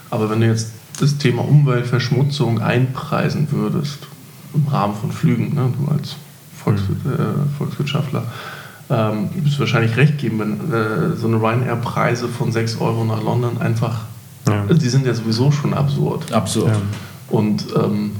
[0.08, 4.06] Aber wenn du jetzt das Thema Umweltverschmutzung einpreisen würdest,
[4.54, 6.14] im Rahmen von Flügen, ne, du als
[6.56, 7.12] Volks, mhm.
[7.12, 8.22] äh, Volkswirtschaftler,
[8.88, 13.20] ähm, wirst du wahrscheinlich recht geben, wenn äh, so eine Ryanair-Preise von 6 Euro nach
[13.20, 14.02] London einfach,
[14.46, 14.64] ja.
[14.72, 16.30] die sind ja sowieso schon absurd.
[16.32, 16.68] Absurd.
[16.68, 16.80] Ja.
[17.36, 18.12] Und ähm,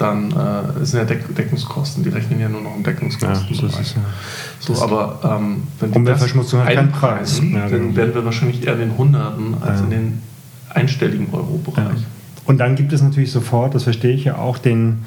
[0.00, 3.54] dann äh, sind ja Deck Deckungskosten, die rechnen ja nur noch um Deckungskosten.
[3.54, 4.02] Ja, ist, ja.
[4.58, 6.22] So, aber ähm, wenn die das
[6.54, 7.96] einpreisen, ja, dann genau.
[7.96, 10.22] werden wir wahrscheinlich eher in den Hunderten als in den
[10.70, 12.06] einstelligen Euro-Bereich.
[12.46, 15.04] Und dann gibt es natürlich sofort, das verstehe ich ja auch, den,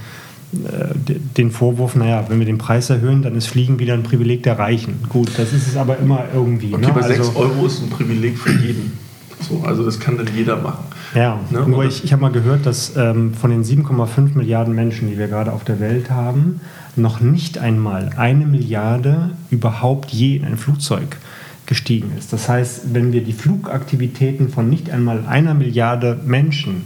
[0.54, 0.94] äh,
[1.38, 4.60] den Vorwurf, naja, wenn wir den Preis erhöhen, dann ist Fliegen wieder ein Privileg der
[4.60, 5.00] Reichen.
[5.10, 6.74] Gut, das ist es aber immer irgendwie.
[6.74, 6.94] Okay, ne?
[6.94, 8.98] bei also, 6 Euro ist ein Privileg für jeden.
[9.42, 10.86] So, also das kann dann jeder machen.
[11.14, 11.62] Ja, ne?
[11.68, 15.28] nur ich, ich habe mal gehört, dass ähm, von den 7,5 Milliarden Menschen, die wir
[15.28, 16.62] gerade auf der Welt haben,
[16.96, 21.18] noch nicht einmal eine Milliarde überhaupt je in ein Flugzeug
[21.66, 22.34] gestiegen ist.
[22.34, 26.86] Das heißt, wenn wir die Flugaktivitäten von nicht einmal einer Milliarde Menschen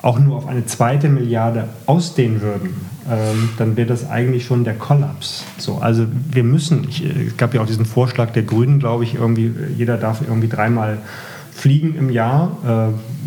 [0.00, 2.70] auch nur auf eine zweite Milliarde ausdehnen würden,
[3.10, 5.44] ähm, dann wäre das eigentlich schon der Kollaps.
[5.56, 9.14] So, also wir müssen, ich, es gab ja auch diesen Vorschlag der Grünen, glaube ich,
[9.14, 10.98] irgendwie, jeder darf irgendwie dreimal
[11.52, 12.56] fliegen im Jahr.
[12.64, 13.17] Äh,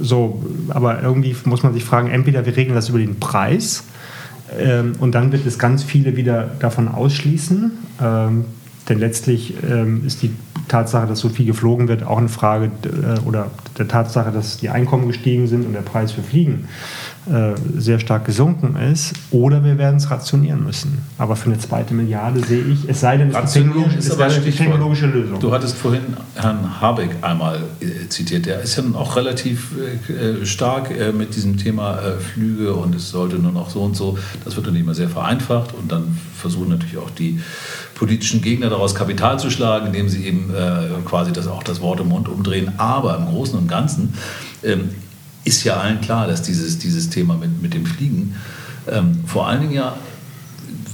[0.00, 3.84] so, aber irgendwie muss man sich fragen, entweder wir regeln das über den Preis
[4.58, 8.44] ähm, und dann wird es ganz viele wieder davon ausschließen, ähm,
[8.88, 10.30] denn letztlich ähm, ist die
[10.68, 14.68] Tatsache, dass so viel geflogen wird, auch eine Frage äh, oder der Tatsache, dass die
[14.68, 16.68] Einkommen gestiegen sind und der Preis für Fliegen
[17.76, 20.98] sehr stark gesunken ist, oder wir werden es rationieren müssen.
[21.18, 25.06] Aber für eine zweite Milliarde sehe ich, es sei denn, es ist, ist eine technologische
[25.06, 25.40] Lösung.
[25.40, 26.02] Du hattest vorhin
[26.34, 31.56] Herrn Habeck einmal äh, zitiert, der ist ja auch relativ äh, stark äh, mit diesem
[31.56, 34.18] Thema äh, Flüge und es sollte nur noch so und so.
[34.44, 37.40] Das wird dann immer sehr vereinfacht und dann versuchen natürlich auch die
[37.94, 42.00] politischen Gegner daraus Kapital zu schlagen, indem sie eben äh, quasi das, auch das Wort
[42.00, 42.72] im Mund umdrehen.
[42.76, 44.14] Aber im Großen und Ganzen
[44.62, 44.90] ähm,
[45.46, 48.34] ist ja allen klar, dass dieses, dieses Thema mit, mit dem Fliegen
[48.90, 49.96] ähm, vor allen Dingen ja,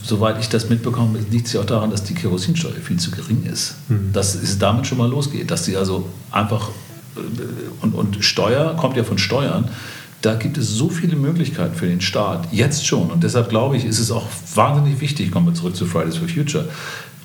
[0.03, 3.45] soweit ich das mitbekomme, liegt es ja auch daran, dass die Kerosinsteuer viel zu gering
[3.45, 3.77] ist.
[3.88, 4.12] Mhm.
[4.12, 6.71] Dass es damit schon mal losgeht, dass sie also einfach
[7.17, 7.21] äh,
[7.83, 9.69] und, und Steuer kommt ja von Steuern.
[10.21, 13.11] Da gibt es so viele Möglichkeiten für den Staat, jetzt schon.
[13.11, 16.29] Und deshalb glaube ich, ist es auch wahnsinnig wichtig, kommen wir zurück zu Fridays for
[16.29, 16.69] Future,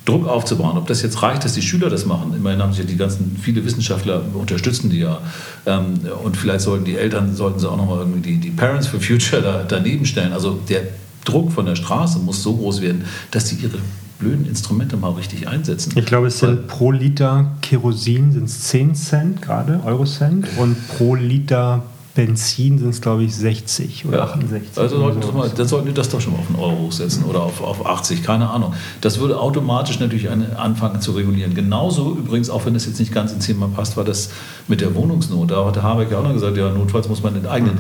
[0.08, 0.78] Druck aufzubauen.
[0.78, 2.34] Ob das jetzt reicht, dass die Schüler das machen.
[2.36, 5.20] Immerhin haben sich ja die ganzen, viele Wissenschaftler unterstützen die ja.
[5.66, 9.02] Ähm, und vielleicht sollten die Eltern, sollten sie auch nochmal irgendwie die, die Parents for
[9.02, 10.34] Future da, daneben stellen.
[10.34, 10.84] Also der
[11.26, 13.80] Druck von der Straße muss so groß werden, dass sie ihre
[14.20, 15.94] blöden Instrumente mal richtig einsetzen.
[15.96, 21.16] Ich glaube, es sind pro Liter Kerosin sind es 10 Cent gerade, Eurocent, und pro
[21.16, 21.84] Liter
[22.18, 24.24] Benzin sind es, glaube ich, 60 oder ja.
[24.24, 24.76] 68.
[24.76, 25.32] Also sollten so.
[25.34, 27.86] mal, dann sollten die das doch schon mal auf einen Euro hochsetzen oder auf, auf
[27.86, 28.74] 80, keine Ahnung.
[29.02, 31.54] Das würde automatisch natürlich eine, anfangen zu regulieren.
[31.54, 34.32] Genauso übrigens, auch wenn das jetzt nicht ganz ins Thema passt, war das
[34.68, 35.52] mit der Wohnungsnot.
[35.52, 37.78] Da hat Habeck ja auch noch gesagt, ja, notfalls muss man enteignen.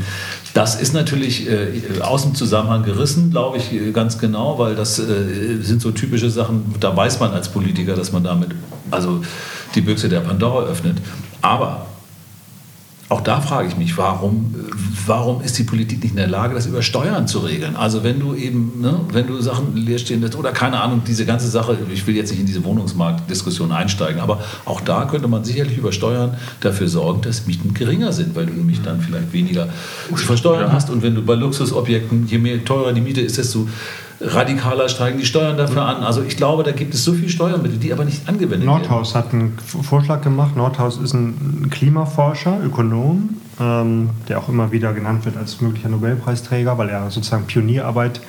[0.54, 5.64] Das ist natürlich äh, aus dem Zusammenhang gerissen, glaube ich, ganz genau, weil das äh,
[5.64, 8.50] sind so typische Sachen, da weiß man als Politiker, dass man damit
[8.92, 9.24] also
[9.74, 10.98] die Büchse der Pandora öffnet.
[11.42, 11.88] Aber
[13.10, 14.54] auch da frage ich mich, warum,
[15.06, 17.78] warum ist die Politik nicht in der Lage, das über Steuern zu regeln?
[17.78, 21.26] Also wenn du eben, ne, wenn du Sachen leer stehen lässt oder keine Ahnung, diese
[21.26, 25.46] ganze Sache, ich will jetzt nicht in diese Wohnungsmarktdiskussion einsteigen, aber auch da könnte man
[25.46, 29.70] sicherlich über Steuern dafür sorgen, dass Mieten geringer sind, weil du nämlich dann vielleicht weniger
[30.10, 33.70] zu versteuern hast und wenn du bei Luxusobjekten, je mehr teurer die Miete ist, desto
[34.20, 36.04] radikaler steigen die Steuern dafür an.
[36.04, 39.40] Also ich glaube, da gibt es so viele Steuermittel, die aber nicht angewendet Nordhaus werden.
[39.40, 40.56] Nordhaus hat einen Vorschlag gemacht.
[40.56, 46.78] Nordhaus ist ein Klimaforscher, Ökonom, ähm, der auch immer wieder genannt wird als möglicher Nobelpreisträger,
[46.78, 48.22] weil er sozusagen Pionierarbeit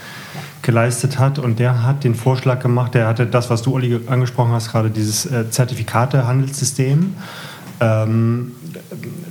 [0.62, 1.38] geleistet hat.
[1.38, 4.90] Und der hat den Vorschlag gemacht, der hatte das, was du, Olli, angesprochen hast, gerade
[4.90, 7.14] dieses äh, Zertifikatehandelssystem.
[7.80, 8.52] Ähm,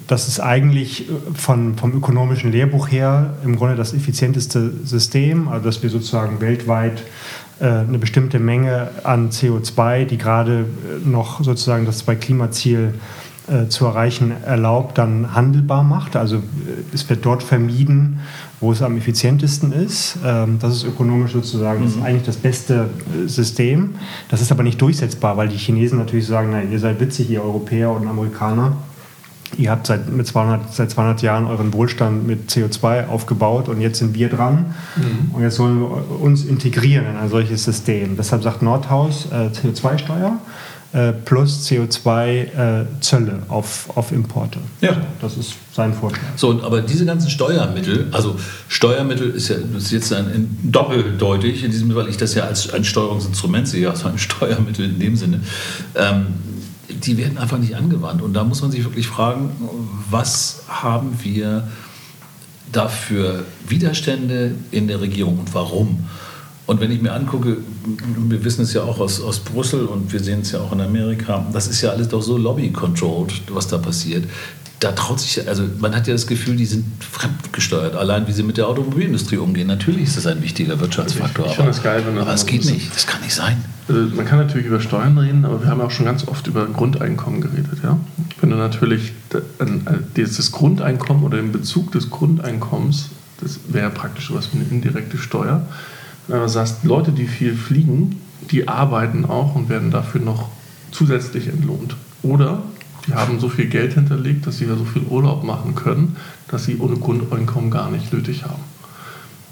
[0.08, 5.84] das ist eigentlich von, vom ökonomischen Lehrbuch her im Grunde das effizienteste System, also dass
[5.84, 7.04] wir sozusagen weltweit
[7.60, 12.94] äh, eine bestimmte Menge an CO2, die gerade äh, noch sozusagen das Zwei-Klimaziel
[13.48, 16.16] äh, zu erreichen erlaubt, dann handelbar macht.
[16.16, 16.44] Also
[16.94, 18.20] es wird dort vermieden,
[18.60, 20.18] wo es am effizientesten ist.
[20.24, 22.04] Ähm, das ist ökonomisch sozusagen das ist mhm.
[22.04, 22.90] eigentlich das beste
[23.26, 23.96] System.
[24.30, 27.42] Das ist aber nicht durchsetzbar, weil die Chinesen natürlich sagen, na, ihr seid witzig, ihr
[27.42, 28.78] Europäer und Amerikaner.
[29.58, 34.00] Ihr habt seit, mit 200, seit 200 Jahren euren Wohlstand mit CO2 aufgebaut und jetzt
[34.00, 35.36] sind wir dran mhm.
[35.36, 38.18] und jetzt wollen wir uns integrieren in ein solches System.
[38.18, 40.40] Deshalb sagt Nordhaus äh, CO2-Steuer
[40.94, 44.60] äh, plus CO2-Zölle äh, auf, auf Importe.
[44.82, 44.96] Ja.
[45.22, 46.22] Das ist sein Vorschlag.
[46.38, 51.72] So, aber diese ganzen Steuermittel, also Steuermittel ist ja ist jetzt ein, ein doppeldeutig, in
[51.72, 55.42] diesem, weil ich das ja als ein Steuerungsinstrument sehe, also ein Steuermittel in dem Sinne.
[55.96, 56.28] Ähm,
[57.04, 58.22] die werden einfach nicht angewandt.
[58.22, 59.50] Und da muss man sich wirklich fragen,
[60.10, 61.68] was haben wir
[62.72, 66.06] da für Widerstände in der Regierung und warum?
[66.66, 67.58] Und wenn ich mir angucke,
[68.28, 70.82] wir wissen es ja auch aus, aus Brüssel und wir sehen es ja auch in
[70.82, 74.26] Amerika, das ist ja alles doch so lobby-controlled, was da passiert
[74.80, 78.44] da traut sich, also man hat ja das Gefühl, die sind fremdgesteuert, allein wie sie
[78.44, 79.68] mit der Automobilindustrie umgehen.
[79.68, 82.94] Natürlich ist das ein wichtiger Wirtschaftsfaktor, ich, ich aber, das geil, aber es geht nicht,
[82.94, 83.64] das kann nicht sein.
[83.88, 86.66] Also man kann natürlich über Steuern reden, aber wir haben auch schon ganz oft über
[86.68, 87.80] Grundeinkommen geredet.
[87.84, 87.98] Ja?
[88.40, 89.14] Wenn du natürlich
[90.16, 93.10] dieses Grundeinkommen oder den Bezug des Grundeinkommens,
[93.42, 95.66] das wäre praktisch sowas wie eine indirekte Steuer,
[96.28, 100.50] wenn du sagst, Leute, die viel fliegen, die arbeiten auch und werden dafür noch
[100.92, 101.96] zusätzlich entlohnt.
[102.22, 102.62] Oder
[103.08, 106.18] die haben so viel Geld hinterlegt, dass sie ja so viel Urlaub machen können,
[106.50, 108.64] dass sie ohne Grundeinkommen gar nicht nötig haben.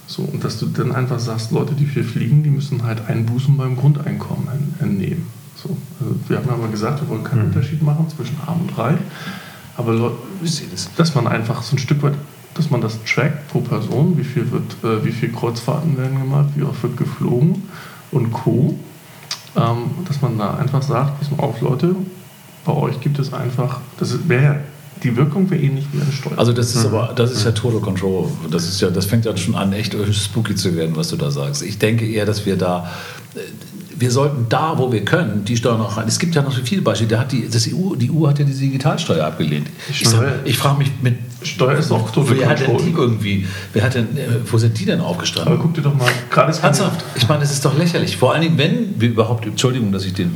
[0.07, 3.57] So, und dass du dann einfach sagst, Leute, die viel fliegen, die müssen halt Einbußen
[3.57, 4.47] beim Grundeinkommen
[4.79, 5.27] entnehmen.
[5.55, 7.47] So, also wir haben ja mal gesagt, wir wollen keinen mhm.
[7.47, 8.99] Unterschied machen zwischen arm und reich.
[9.77, 10.17] Aber Leute,
[10.97, 12.13] dass man einfach so ein Stück weit,
[12.53, 16.49] dass man das trackt pro Person, wie viel, wird, äh, wie viel Kreuzfahrten werden gemacht,
[16.55, 17.63] wie oft wird geflogen
[18.11, 18.77] und Co.
[19.57, 21.95] Ähm, dass man da einfach sagt, pass mal auf, Leute,
[22.65, 24.59] bei euch gibt es einfach, das wäre
[25.03, 26.37] die Wirkung wäre ähnlich wie eine Steuer.
[26.37, 26.95] Also das ist mhm.
[26.95, 28.27] aber, das ist ja Total Control.
[28.49, 31.31] Das ist ja, das fängt ja schon an, echt spooky zu werden, was du da
[31.31, 31.63] sagst.
[31.63, 32.89] Ich denke eher, dass wir da,
[33.97, 36.07] wir sollten da, wo wir können, die Steuern noch rein.
[36.07, 37.09] Es gibt ja noch so viele Beispiele.
[37.09, 39.67] Da hat die, das EU, die EU hat ja diese Digitalsteuer abgelehnt.
[39.89, 41.15] Ich, sag- ich frage mich mit.
[41.45, 43.45] Steuer ist doch total Wer hat denn die irgendwie?
[43.73, 45.59] Wer hat denn, äh, wo sind die denn Aber aufgestanden?
[45.59, 48.17] guck dir doch mal, gerade ist Ernsthaft, ich meine, das ist doch lächerlich.
[48.17, 50.31] Vor allen Dingen, wenn wir überhaupt, Entschuldigung, dass ich den,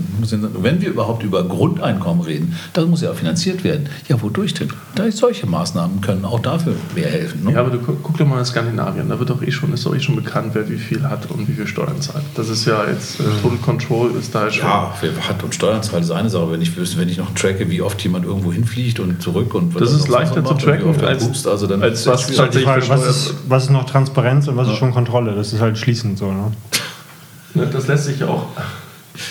[0.62, 3.88] wenn wir überhaupt über Grundeinkommen reden, das muss ja auch finanziert werden.
[4.08, 4.70] Ja, wodurch denn?
[4.96, 7.44] Da solche Maßnahmen können auch dafür mehr helfen.
[7.44, 7.54] Ne?
[7.54, 9.86] Ja, aber du guck, guck doch mal in Skandinavien, da wird doch eh schon, ist
[9.86, 12.24] doch eh schon bekannt, wer wie viel hat und wie viel Steuern zahlt.
[12.36, 14.68] Das ist ja jetzt, äh, Total Control ist da schon.
[14.68, 16.52] Ja, wer hat und Steuern zahlt ist eine Sache.
[16.52, 19.92] Wenn ich wenn ich noch tracke, wie oft jemand irgendwo hinfliegt und zurück und Das
[19.92, 20.62] ist auch leichter zu macht
[21.00, 22.40] und er als- pupst, also dann als ist was schwierig.
[22.40, 25.36] Halt die Frage, was ist, was ist noch Transparenz und was ist schon Kontrolle?
[25.36, 26.32] Das ist halt schließend so.
[26.32, 27.68] Ne?
[27.72, 28.46] Das lässt sich ja auch.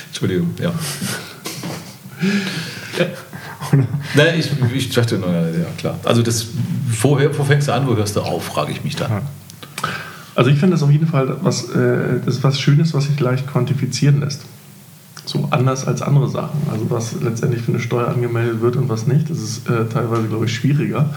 [0.08, 0.72] Entschuldigung, ja.
[4.14, 5.98] Nein, ich, ich dachte nur, ja, ja, klar.
[6.04, 6.46] Also das,
[6.90, 9.22] vorher, wo fängst du an, wo hörst du auf, frage ich mich dann.
[10.34, 13.18] Also ich finde das auf jeden Fall was, äh, das ist was Schönes, was sich
[13.20, 14.42] leicht quantifizieren lässt.
[15.26, 16.60] So anders als andere Sachen.
[16.70, 20.28] Also was letztendlich für eine Steuer angemeldet wird und was nicht, das ist äh, teilweise,
[20.28, 21.10] glaube ich, schwieriger,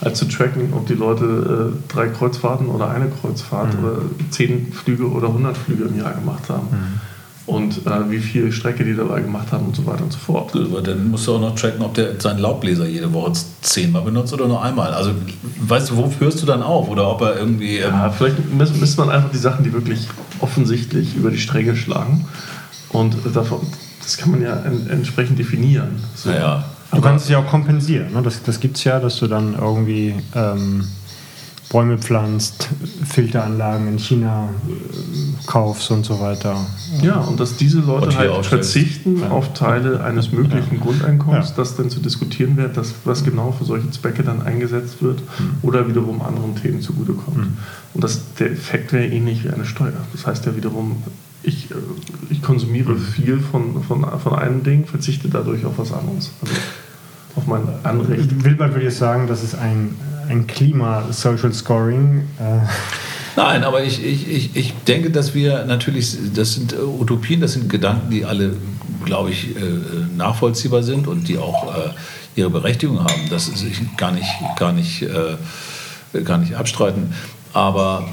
[0.00, 5.10] als zu tracken, ob die Leute äh, drei Kreuzfahrten oder eine Kreuzfahrt oder zehn Flüge
[5.10, 6.68] oder 100 Flüge im Jahr gemacht haben.
[7.46, 10.54] Und äh, wie viel Strecke die dabei gemacht haben und so weiter und so fort.
[10.54, 13.32] Aber dann musst du auch noch tracken, ob der seinen Laubbläser jede Woche
[13.62, 14.92] zehnmal benutzt oder nur einmal.
[14.92, 15.12] Also,
[15.62, 16.88] weißt du, wo hörst du dann auf?
[16.90, 17.78] Oder ob er irgendwie.
[17.78, 20.06] Ähm, Ja, vielleicht müsste man einfach die Sachen, die wirklich
[20.40, 22.26] offensichtlich über die Stränge schlagen.
[22.90, 23.60] Und davon,
[24.02, 26.02] das kann man ja en, entsprechend definieren.
[26.14, 26.28] So.
[26.28, 28.12] naja, Du kannst es ja auch kompensieren.
[28.12, 28.22] Ne?
[28.22, 30.84] Das, das gibt es ja, dass du dann irgendwie ähm,
[31.70, 32.66] Bäume pflanzt,
[33.04, 36.56] Filteranlagen in China äh, kaufst und so weiter.
[37.02, 38.72] Ja, und dass diese Und Leute hier halt aufstellst.
[38.72, 41.54] verzichten auf Teile eines möglichen Grundeinkommens, Ja.
[41.56, 45.20] das dann zu diskutieren wird, dass, was genau für solche Zwecke dann eingesetzt wird
[45.60, 47.48] oder wiederum anderen Themen zugutekommt.
[47.92, 49.92] Und das, der Effekt wäre ähnlich wie eine Steuer.
[50.12, 51.02] Das heißt ja wiederum,
[51.48, 51.74] ich, äh,
[52.30, 56.30] ich konsumiere viel von, von, von einem Ding, verzichte dadurch auf was anderes.
[56.42, 56.54] Also
[57.36, 58.44] auf mein Anrecht.
[58.44, 59.94] Wilbert würde jetzt sagen, das ist ein,
[60.28, 62.22] ein Klima-Social Scoring.
[62.38, 62.66] Äh,
[63.36, 67.52] Nein, aber ich, ich, ich, ich denke, dass wir natürlich, das sind äh, Utopien, das
[67.52, 68.54] sind Gedanken, die alle,
[69.04, 69.54] glaube ich,
[70.16, 71.72] nachvollziehbar sind und die auch
[72.34, 73.30] ihre Berechtigung haben.
[73.30, 75.06] Das ist ich gar nicht, gar nicht,
[76.24, 77.14] gar nicht abstreiten.
[77.54, 78.06] Aber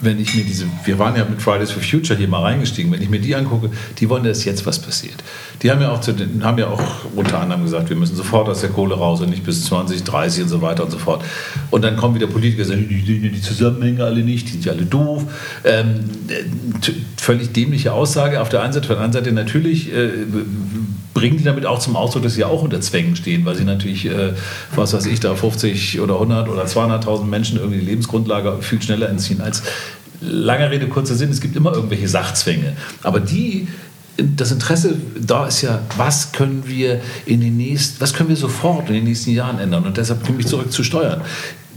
[0.00, 3.02] wenn ich mir diese, wir waren ja mit Fridays for Future hier mal reingestiegen, wenn
[3.02, 5.16] ich mir die angucke, die wollen, dass jetzt was passiert.
[5.62, 6.82] Die haben ja auch, zu den, haben ja auch
[7.14, 10.48] unter anderem gesagt, wir müssen sofort aus der Kohle raus und nicht bis 2030 und
[10.48, 11.22] so weiter und so fort.
[11.70, 14.64] Und dann kommen wieder Politiker, die sagen, die sehen die Zusammenhänge alle nicht, die sind
[14.64, 15.24] ja alle doof.
[15.64, 16.04] Ähm,
[17.16, 20.08] völlig dämliche Aussage auf der einen Seite, auf der anderen Seite natürlich äh,
[21.14, 24.06] bringen die damit auch zum Ausdruck, dass sie auch unter Zwängen stehen, weil sie natürlich,
[24.06, 24.32] äh,
[24.74, 29.08] was weiß ich, da 50 oder 100 oder 200.000 Menschen irgendwie die Lebensgrundlage viel schneller
[29.08, 29.62] entziehen als
[30.20, 32.74] langer Rede, kurzer Sinn, es gibt immer irgendwelche Sachzwänge.
[33.02, 33.68] Aber die,
[34.16, 38.88] das Interesse da ist ja, was können wir in den nächsten, was können wir sofort
[38.88, 39.84] in den nächsten Jahren ändern?
[39.84, 41.22] Und deshalb komme ich zurück zu Steuern.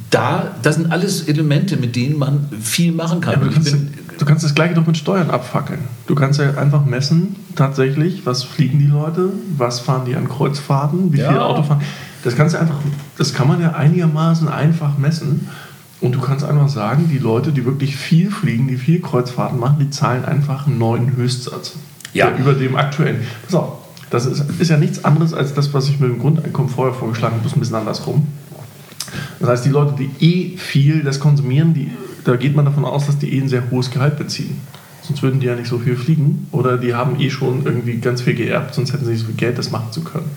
[0.10, 3.34] Da, das sind alles Elemente, mit denen man viel machen kann.
[3.34, 5.80] Ja, du, kannst, bin, du kannst das gleiche doch mit Steuern abfackeln.
[6.06, 11.12] Du kannst ja einfach messen, tatsächlich, was fliegen die Leute, was fahren die an Kreuzfahrten,
[11.14, 11.30] wie Ja.
[11.30, 11.82] viel Auto fahren.
[12.24, 12.76] Das kannst du einfach,
[13.18, 15.48] das kann man ja einigermaßen einfach messen.
[16.04, 19.78] Und du kannst einfach sagen, die Leute, die wirklich viel fliegen, die viel Kreuzfahrten machen,
[19.80, 21.76] die zahlen einfach einen neuen Höchstsatz.
[22.12, 22.30] Ja.
[22.30, 23.22] Der über dem aktuellen.
[23.46, 23.78] Pass auf,
[24.10, 27.36] das ist, ist ja nichts anderes als das, was ich mit dem Grundeinkommen vorher vorgeschlagen
[27.36, 28.28] habe, bloß ein bisschen andersrum.
[29.40, 31.90] Das heißt, die Leute, die eh viel das konsumieren, die,
[32.26, 34.60] da geht man davon aus, dass die eh ein sehr hohes Gehalt beziehen.
[35.04, 36.48] Sonst würden die ja nicht so viel fliegen.
[36.52, 39.36] Oder die haben eh schon irgendwie ganz viel geerbt, sonst hätten sie nicht so viel
[39.36, 40.30] Geld, das machen zu können.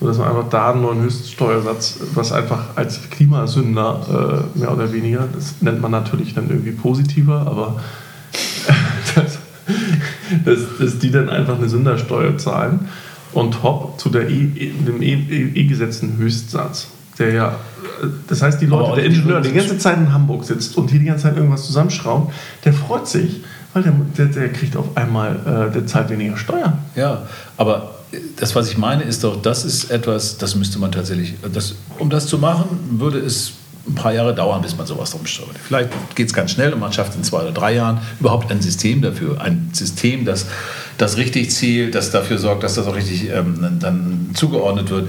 [0.00, 5.28] Dass man einfach da einen neuen Höchststeuersatz, was einfach als Klimasünder äh, mehr oder weniger,
[5.34, 7.80] das nennt man natürlich dann irgendwie positiver, aber
[9.14, 9.38] dass,
[10.44, 12.88] dass, dass die dann einfach eine Sündersteuer zahlen
[13.34, 16.88] on top zu der eh, eh, dem eh, eh, eh gesetzten Höchstsatz.
[17.18, 17.56] Der ja,
[18.28, 20.90] das heißt, die Leute, der die Ingenieur, die Leute- ganze Zeit in Hamburg sitzt und
[20.90, 22.32] hier die ganze Zeit irgendwas zusammenschraubt,
[22.64, 23.42] der freut sich,
[23.74, 26.78] weil der, der, der kriegt auf einmal, äh, der zahlt weniger Steuern.
[26.96, 27.22] Ja,
[27.56, 27.99] aber
[28.36, 32.10] das, was ich meine, ist doch, das ist etwas, das müsste man tatsächlich, das, um
[32.10, 33.52] das zu machen, würde es
[33.88, 35.56] ein paar Jahre dauern, bis man sowas drum steuert.
[35.66, 38.60] Vielleicht geht es ganz schnell und man schafft in zwei oder drei Jahren überhaupt ein
[38.60, 39.40] System dafür.
[39.40, 40.46] Ein System, das,
[40.98, 45.08] das richtig zielt, das dafür sorgt, dass das auch richtig ähm, dann zugeordnet wird.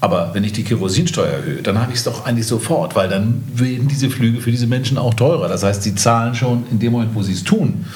[0.00, 3.42] Aber wenn ich die Kerosinsteuer erhöhe, dann habe ich es doch eigentlich sofort, weil dann
[3.52, 5.48] werden diese Flüge für diese Menschen auch teurer.
[5.48, 7.86] Das heißt, sie zahlen schon in dem Moment, wo sie es tun,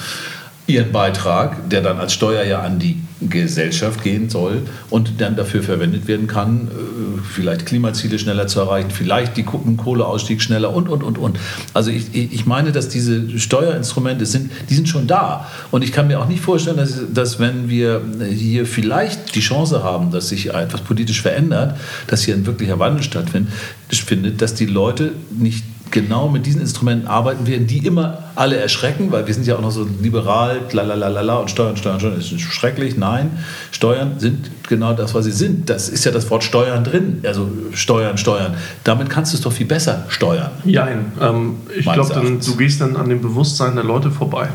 [0.67, 2.97] ihren Beitrag, der dann als Steuer ja an die
[3.29, 8.91] Gesellschaft gehen soll und dann dafür verwendet werden kann, äh, vielleicht Klimaziele schneller zu erreichen,
[8.91, 11.39] vielleicht die Kohleausstieg schneller und, und, und, und.
[11.75, 15.49] Also ich, ich meine, dass diese Steuerinstrumente sind, die sind schon da.
[15.71, 19.83] Und ich kann mir auch nicht vorstellen, dass, dass wenn wir hier vielleicht die Chance
[19.83, 25.13] haben, dass sich etwas politisch verändert, dass hier ein wirklicher Wandel stattfindet, dass die Leute
[25.31, 29.57] nicht genau mit diesen Instrumenten arbeiten werden, die immer alle erschrecken, weil wir sind ja
[29.57, 32.97] auch noch so liberal, lalalala und Steuern, Steuern, Steuern ist schrecklich.
[32.97, 33.31] Nein,
[33.71, 35.71] Steuern sind genau das, was sie sind.
[35.71, 37.21] Das ist ja das Wort Steuern drin.
[37.25, 38.55] Also Steuern, Steuern.
[38.83, 40.51] Damit kannst du es doch viel besser steuern.
[40.65, 40.89] Ja,
[41.21, 44.49] ähm, ich glaube, du gehst dann an dem Bewusstsein der Leute vorbei.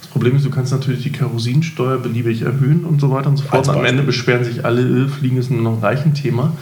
[0.00, 3.44] Das Problem ist, du kannst natürlich die Kerosinsteuer beliebig erhöhen und so weiter und so
[3.44, 3.68] fort.
[3.68, 6.52] Am Ende beschweren sich alle, äh, Fliegen ist nur noch ein reichen Thema.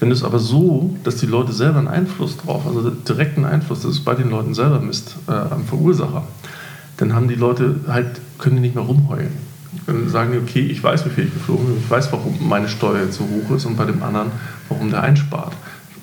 [0.00, 3.82] Wenn du es aber so, dass die Leute selber einen Einfluss drauf, also direkten Einfluss,
[3.82, 6.22] dass es bei den Leuten selber misst, äh, am Verursacher,
[6.98, 9.32] dann haben die Leute halt, können die nicht mehr rumheulen.
[9.86, 12.68] Dann sagen die, okay, ich weiß, wie viel ich geflogen bin, ich weiß, warum meine
[12.68, 14.30] Steuer jetzt so hoch ist und bei dem anderen,
[14.68, 15.52] warum der einspart.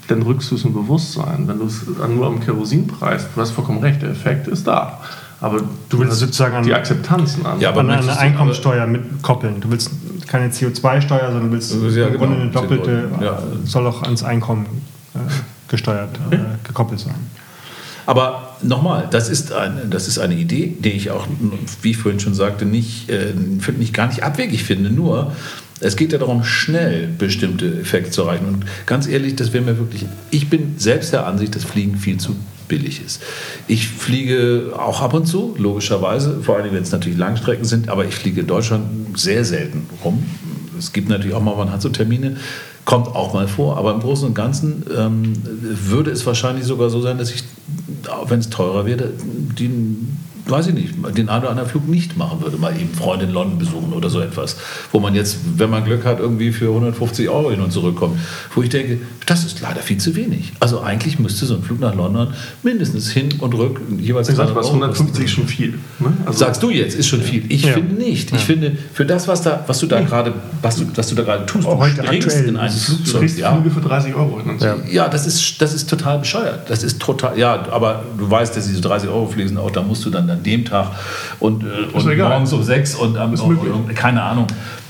[0.08, 1.48] Dann rückst du es im Bewusstsein.
[1.48, 5.02] Wenn du es nur am Kerosinpreis, du hast vollkommen recht, der Effekt ist da.
[5.42, 7.60] Aber du willst also sozusagen die Akzeptanzen an.
[7.60, 9.60] Ja, aber an eine Einkommensteuer mit koppeln.
[9.60, 9.92] Du willst
[10.28, 12.26] keine CO2-Steuer, sondern du willst ja, im genau.
[12.26, 13.40] Grunde eine doppelte, ja.
[13.66, 14.66] soll auch ans Einkommen
[15.14, 15.20] äh,
[15.68, 17.16] gesteuert, äh, gekoppelt sein.
[18.06, 21.28] Aber nochmal, das ist, ein, das ist eine Idee, die ich auch,
[21.82, 23.34] wie ich vorhin schon sagte, nicht, äh,
[23.78, 24.92] nicht gar nicht abwegig finde.
[24.92, 25.32] Nur,
[25.82, 28.46] es geht ja darum, schnell bestimmte Effekte zu erreichen.
[28.46, 32.18] Und ganz ehrlich, das wäre mir wirklich, ich bin selbst der Ansicht, dass Fliegen viel
[32.18, 32.36] zu
[32.68, 33.22] billig ist.
[33.68, 38.06] Ich fliege auch ab und zu, logischerweise, vor allem wenn es natürlich Langstrecken sind, aber
[38.06, 40.24] ich fliege in Deutschland sehr selten rum.
[40.78, 42.38] Es gibt natürlich auch mal, man hat so Termine,
[42.86, 47.02] kommt auch mal vor, aber im Großen und Ganzen ähm, würde es wahrscheinlich sogar so
[47.02, 47.44] sein, dass ich,
[48.28, 49.10] wenn es teurer wäre,
[49.58, 49.70] die
[50.48, 53.32] weiß ich nicht, den einen oder anderen Flug nicht machen würde, mal eben Freunde in
[53.32, 54.58] London besuchen oder so etwas,
[54.92, 58.20] wo man jetzt, wenn man Glück hat, irgendwie für 150 Euro hin und zurück kommt,
[58.54, 60.54] wo ich denke, das ist leider viel zu wenig.
[60.60, 64.56] Also eigentlich müsste so ein Flug nach London mindestens hin und rück jeweils ich 300
[64.56, 65.80] was 150 schon viel.
[66.00, 66.14] Ne?
[66.26, 67.44] Also Sagst du jetzt, ist schon viel.
[67.50, 67.74] Ich ja.
[67.74, 68.32] finde nicht.
[68.32, 68.46] Ich ja.
[68.46, 71.46] finde, für das, was, da, was du da gerade was du, was du da gerade
[71.46, 73.28] tust, oh, du springst in einen Flugzeug.
[73.28, 73.54] Du ja.
[73.54, 74.68] Flüge für 30 Euro hin und so.
[74.90, 76.70] Ja, das ist, das ist total bescheuert.
[76.70, 80.06] Das ist total, ja, aber du weißt, dass diese 30 Euro fliegen, auch da musst
[80.06, 80.92] du dann an dem Tag
[81.40, 84.48] und, äh, und morgens um sechs und, ähm, und, keine Ahnung.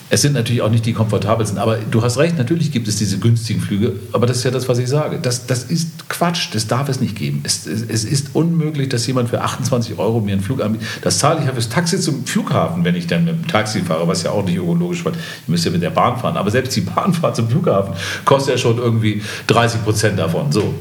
[0.08, 3.18] Es sind natürlich auch nicht die komfortabelsten, aber du hast recht, natürlich gibt es diese
[3.18, 5.18] günstigen Flüge, aber das ist ja das, was ich sage.
[5.20, 7.42] Das, das ist Quatsch, das darf es nicht geben.
[7.44, 10.88] Es, es ist unmöglich, dass jemand für 28 Euro mir einen Flug anbietet.
[11.02, 14.08] Das zahle ich ja fürs Taxi zum Flughafen, wenn ich dann mit dem Taxi fahre,
[14.08, 15.12] was ja auch nicht ökologisch war.
[15.14, 18.58] Ich müsste ja mit der Bahn fahren, aber selbst die Bahnfahrt zum Flughafen kostet ja
[18.60, 20.52] schon irgendwie 30 Prozent davon.
[20.52, 20.76] So.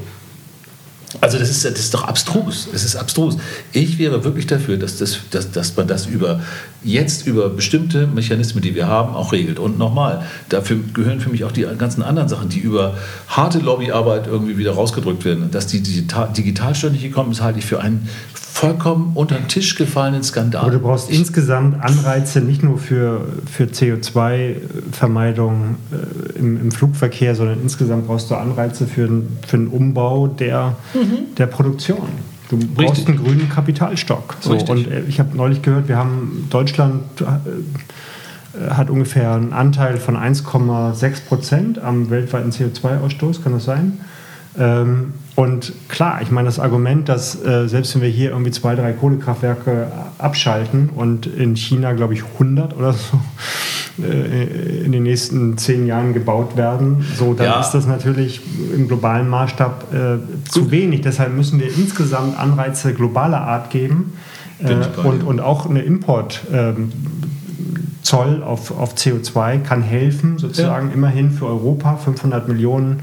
[1.21, 2.67] Also das ist, das ist doch abstrus.
[2.73, 3.37] Es ist abstrus.
[3.71, 6.41] Ich wäre wirklich dafür, dass, das, dass, dass man das über
[6.83, 9.59] jetzt über bestimmte Mechanismen, die wir haben, auch regelt.
[9.59, 12.95] Und nochmal, dafür gehören für mich auch die ganzen anderen Sachen, die über
[13.27, 15.49] harte Lobbyarbeit irgendwie wieder rausgedrückt werden.
[15.51, 16.31] Dass die Digital
[16.91, 18.07] nicht gekommen ist, halte ich für einen
[18.55, 20.61] vollkommen unter den Tisch gefallenen Skandal.
[20.61, 27.35] Aber du brauchst ich insgesamt Anreize nicht nur für, für CO2-Vermeidung äh, im, im, Flugverkehr,
[27.35, 29.09] sondern insgesamt brauchst du Anreize für,
[29.45, 31.35] für einen Umbau der, mhm.
[31.37, 32.07] der Produktion.
[32.49, 33.09] Du brauchst Richtig.
[33.09, 34.37] einen grünen Kapitalstock.
[34.39, 39.97] So, und äh, ich habe neulich gehört, wir haben Deutschland äh, hat ungefähr einen Anteil
[39.97, 43.99] von 1,6 Prozent am weltweiten CO2-Ausstoß, kann das sein?
[44.57, 48.75] Ähm, und klar, ich meine, das Argument, dass äh, selbst wenn wir hier irgendwie zwei,
[48.75, 53.19] drei Kohlekraftwerke abschalten und in China, glaube ich, 100 oder so
[54.01, 57.59] äh, in den nächsten zehn Jahren gebaut werden, so dann ja.
[57.59, 58.41] ist das natürlich
[58.73, 61.01] im globalen Maßstab äh, zu wenig.
[61.01, 64.13] Deshalb müssen wir insgesamt Anreize globaler Art geben
[64.63, 64.73] äh,
[65.05, 66.41] und, und auch eine Import.
[66.51, 66.93] Ähm,
[68.05, 70.93] Zoll auf, auf CO2 kann helfen, sozusagen ja.
[70.93, 73.01] immerhin für Europa 500 Millionen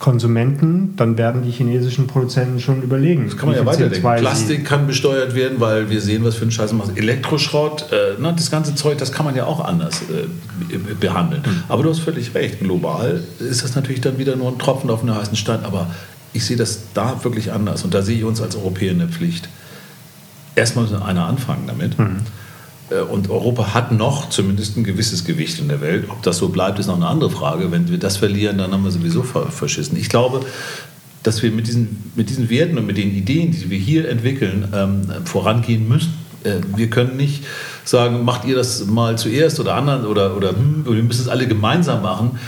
[0.00, 3.26] Konsumenten, dann werden die chinesischen Produzenten schon überlegen.
[3.26, 4.00] Das kann man ja weiterdenken.
[4.00, 6.96] Plastik kann besteuert werden, weil wir sehen, was für ein Scheiß macht.
[6.96, 11.42] Elektroschrott, äh, ne, das ganze Zeug, das kann man ja auch anders äh, behandeln.
[11.44, 11.62] Mhm.
[11.68, 12.60] Aber du hast völlig recht.
[12.60, 15.64] Global ist das natürlich dann wieder nur ein Tropfen auf einen heißen Stein.
[15.64, 15.86] Aber
[16.32, 17.84] ich sehe das da wirklich anders.
[17.84, 19.50] Und da sehe ich uns als Europäer eine Pflicht.
[20.56, 21.98] Erstmal muss einer anfangen damit.
[21.98, 22.20] Mhm.
[22.90, 26.06] Äh, und Europa hat noch zumindest ein gewisses Gewicht in der Welt.
[26.10, 27.70] Ob das so bleibt, ist noch eine andere Frage.
[27.72, 29.96] Wenn wir das verlieren, dann haben wir sowieso verschissen.
[29.96, 30.40] Ich glaube,
[31.22, 34.68] dass wir mit diesen, mit diesen Werten und mit den Ideen, die wir hier entwickeln,
[34.74, 36.14] ähm, vorangehen müssen.
[36.44, 37.44] Äh, wir können nicht
[37.84, 41.46] sagen, macht ihr das mal zuerst oder anderen oder, oder hm, wir müssen es alle
[41.46, 42.38] gemeinsam machen.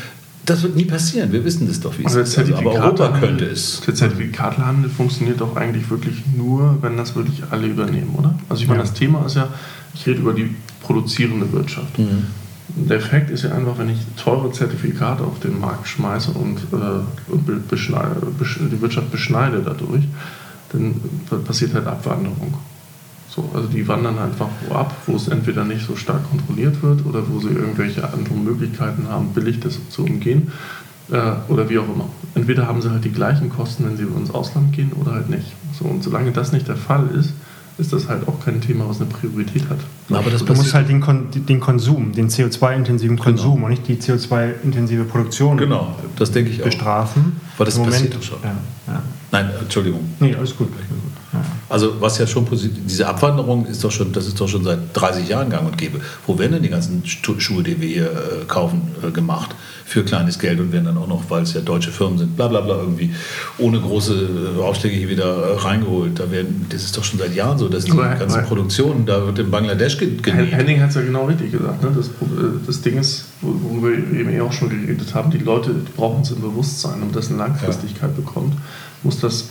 [0.46, 1.30] Das wird nie passieren.
[1.32, 2.36] Wir wissen das doch, wie es Also ist.
[2.36, 3.80] Also, aber Europa könnte es.
[3.86, 8.34] Der Zertifikatehandel funktioniert doch eigentlich wirklich nur, wenn das wirklich alle übernehmen, oder?
[8.48, 8.86] Also ich meine, Ja.
[8.86, 9.48] das Thema ist ja,
[9.94, 11.98] ich rede über die produzierende Wirtschaft.
[11.98, 12.26] Mhm.
[12.74, 17.32] Der Effekt ist ja einfach, wenn ich teure Zertifikate auf den Markt schmeiße und, äh,
[17.32, 20.04] und be- beschneide, besch die Wirtschaft beschneide dadurch,
[20.72, 20.94] dann
[21.44, 22.54] passiert halt Abwanderung.
[23.28, 27.04] So, also die wandern einfach wo ab, wo es entweder nicht so stark kontrolliert wird
[27.04, 30.52] oder wo sie irgendwelche anderen Möglichkeiten haben, billig das zu umgehen
[31.10, 32.08] äh, oder wie auch immer.
[32.34, 35.52] Entweder haben sie halt die gleichen Kosten, wenn sie ins Ausland gehen oder halt nicht.
[35.78, 37.32] So, und solange das nicht der Fall ist,
[37.78, 39.78] ist das halt auch kein Thema, was eine Priorität hat.
[40.10, 43.96] Aber das Du musst halt den, Kon den Konsum, den CO2-intensiven Konsum und nicht die
[43.96, 46.66] CO2-intensive Produktion Genau, das denke ich auch.
[46.66, 47.40] bestrafen.
[47.56, 48.38] Weil das Im passiert doch schon.
[48.42, 48.56] Ja,
[48.92, 49.02] ja.
[49.30, 50.00] Nein, Entschuldigung.
[50.20, 50.68] Nee, alles gut.
[51.68, 54.78] Also was ja schon positiv, diese Abwanderung ist doch schon, das ist doch schon seit
[54.92, 56.00] 30 Jahren gang und gäbe.
[56.26, 59.54] Wo werden denn die ganzen Schuhe, die wir hier äh, kaufen, äh, gemacht
[59.86, 62.48] für kleines Geld und werden dann auch noch, weil es ja deutsche Firmen sind, bla
[62.48, 63.14] bla bla irgendwie
[63.58, 64.28] ohne große
[64.58, 66.18] äh, Aufschläge hier wieder äh, reingeholt.
[66.20, 69.38] Da werden, das ist doch schon seit Jahren so, dass die aber- Produktionen, da wird
[69.38, 70.26] in Bangladesch genäht.
[70.52, 71.82] Henning hat es ja genau richtig gesagt.
[71.82, 71.90] Ne?
[71.96, 72.10] Das,
[72.66, 76.22] das Ding ist, wo- worüber wir eben eh auch schon geredet haben, die Leute brauchen
[76.22, 77.00] es im Bewusstsein.
[77.00, 78.54] Damit das eine Langfristigkeit bekommt,
[79.02, 79.46] muss das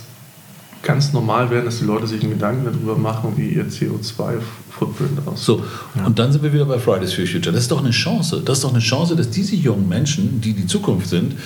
[0.82, 5.44] ganz normal werden, dass die Leute sich einen Gedanken darüber machen, wie ihr CO2-Footprint aussieht.
[5.44, 5.62] So,
[6.04, 7.52] und dann sind wir wieder bei Fridays for Future.
[7.52, 8.42] Das ist doch eine Chance.
[8.44, 11.36] Das ist doch eine Chance, dass diese jungen Menschen, die die Zukunft sind,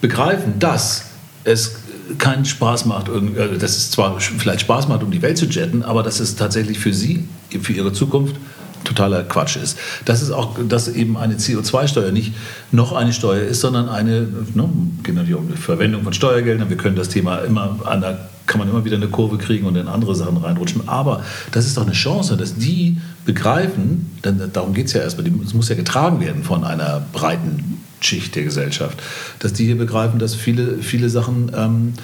[0.00, 1.06] begreifen, dass
[1.44, 1.76] es
[2.18, 5.82] keinen Spaß macht, äh, dass es zwar vielleicht Spaß macht, um die Welt zu jetten,
[5.82, 7.28] aber dass es tatsächlich für sie,
[7.60, 8.36] für ihre Zukunft
[8.84, 9.78] totaler Quatsch ist.
[10.04, 12.34] Das ist auch, dass eben eine CO2-Steuer nicht
[12.72, 14.68] noch eine Steuer ist, sondern eine, ne,
[15.02, 16.68] geht die Verwendung von Steuergeldern.
[16.68, 19.76] Wir können das Thema immer an der, kann man immer wieder eine Kurve kriegen und
[19.76, 20.88] in andere Sachen reinrutschen.
[20.88, 21.22] Aber
[21.52, 25.54] das ist doch eine Chance, dass die begreifen, denn darum geht es ja erstmal, es
[25.54, 29.02] muss ja getragen werden von einer breiten Schicht der Gesellschaft,
[29.38, 31.94] dass die hier begreifen, dass viele, viele Sachen ähm,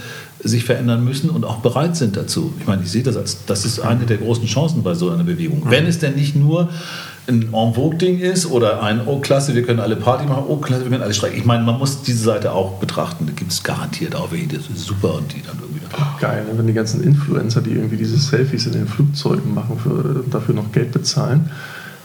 [0.42, 2.52] sich verändern müssen und auch bereit sind dazu.
[2.58, 5.24] Ich meine, ich sehe das als, das ist eine der großen Chancen bei so einer
[5.24, 5.62] Bewegung.
[5.66, 6.70] Wenn es denn nicht nur
[7.28, 10.84] ein En Vogue-Ding ist oder ein, oh klasse, wir können alle Party machen, oh klasse,
[10.84, 11.38] wir können alle streiken.
[11.38, 13.26] Ich meine, man muss diese Seite auch betrachten.
[13.26, 15.80] Da gibt es garantiert auch welche, das ist super und die dann irgendwie...
[16.20, 16.56] Geil, ne?
[16.56, 20.72] wenn die ganzen Influencer, die irgendwie diese Selfies in den Flugzeugen machen, für, dafür noch
[20.72, 21.50] Geld bezahlen,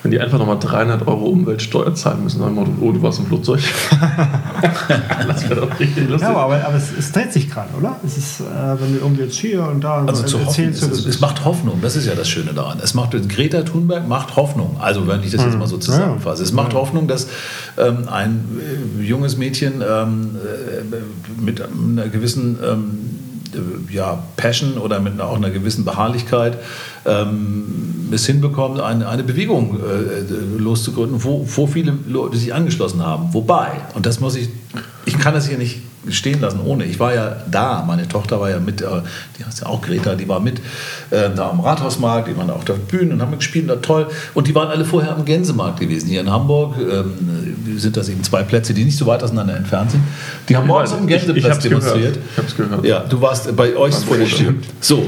[0.06, 3.26] wenn die einfach nochmal 300 Euro Umweltsteuer zahlen müssen, dann Motto, oh, du warst im
[3.26, 3.60] Flugzeug.
[5.28, 6.30] das wäre doch richtig lustig.
[6.30, 7.96] Ja, aber, aber es, es dreht sich gerade, oder?
[8.06, 8.44] Es ist, äh,
[8.80, 11.44] wenn du irgendwie jetzt hier und da Also so zu hoffen, es, es, es macht
[11.44, 12.78] Hoffnung, das ist ja das Schöne daran.
[12.84, 16.44] Es macht, Greta Thunberg macht Hoffnung, also wenn ich das jetzt mal so zusammenfasse.
[16.44, 17.28] Es macht Hoffnung, dass
[17.80, 18.46] ähm, ein
[19.00, 23.25] äh, junges Mädchen ähm, äh, mit einer gewissen ähm, äh,
[23.92, 26.58] ja, Passion oder mit einer, auch einer gewissen Beharrlichkeit
[27.06, 33.34] ähm, es hinbekommt, eine, eine Bewegung äh, loszugründen, wo, wo viele Leute sich angeschlossen haben.
[33.34, 34.50] Wobei, und das muss ich,
[35.06, 36.86] ich kann das hier nicht stehen lassen ohne.
[36.86, 38.86] Ich war ja da, meine Tochter war ja mit, äh,
[39.40, 40.60] die heißt ja auch Greta, die war mit
[41.12, 44.08] äh, da am Rathausmarkt, die waren auf der Bühne und haben gespielt, da toll.
[44.34, 46.76] Und die waren alle vorher am Gänsemarkt gewesen, hier in Hamburg.
[46.80, 50.04] Ähm, sind das eben zwei Plätze, die nicht so weit auseinander entfernt sind.
[50.48, 51.84] Die haben morgens am ich- ich Gänseplatz hab's gehört.
[51.84, 52.18] demonstriert.
[52.32, 52.86] Ich hab's gehört.
[52.86, 54.28] Ja, du warst bei euch vor der.
[54.80, 55.06] So,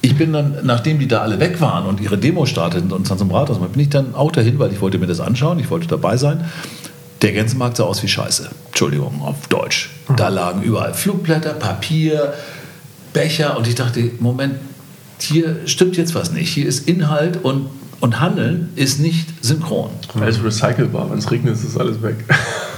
[0.00, 3.18] ich bin dann, nachdem die da alle weg waren und ihre Demo starteten und dann
[3.18, 5.86] zum Rathaus, bin ich dann auch dahin, weil ich wollte mir das anschauen, ich wollte
[5.86, 6.44] dabei sein.
[7.22, 8.50] Der Gänsemarkt sah aus wie Scheiße.
[8.68, 9.90] Entschuldigung, auf Deutsch.
[10.16, 12.32] Da lagen überall Flugblätter, Papier,
[13.12, 14.54] Becher und ich dachte, Moment,
[15.20, 16.52] hier stimmt jetzt was nicht.
[16.52, 17.68] Hier ist Inhalt und,
[18.00, 19.90] und Handeln ist nicht synchron.
[20.18, 22.24] Alles recycelbar, wenn es regnet, ist das alles weg.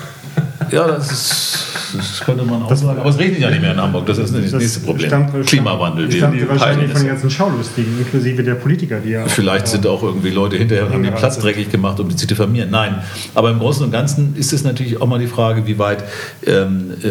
[0.71, 1.59] Ja, das ist.
[1.95, 3.01] Das könnte man auch sagen.
[3.01, 4.07] Aber es regnet ja nicht mehr in Hamburg.
[4.07, 5.09] Das ist das das nächste Problem.
[5.09, 6.07] stammt- Klimawandel.
[6.07, 9.25] Das die- die wahrscheinlich Peilung von den ist- ganzen Schaulustigen, inklusive der Politiker, die ja.
[9.25, 12.09] auch, Vielleicht äh, sind auch irgendwie Leute hinterher und haben den Platz dreckig gemacht, um
[12.09, 12.71] die zu diffamieren.
[12.71, 13.03] Nein,
[13.35, 16.03] aber im Großen und Ganzen ist es natürlich auch mal die Frage, wie weit
[16.47, 17.09] ähm, äh,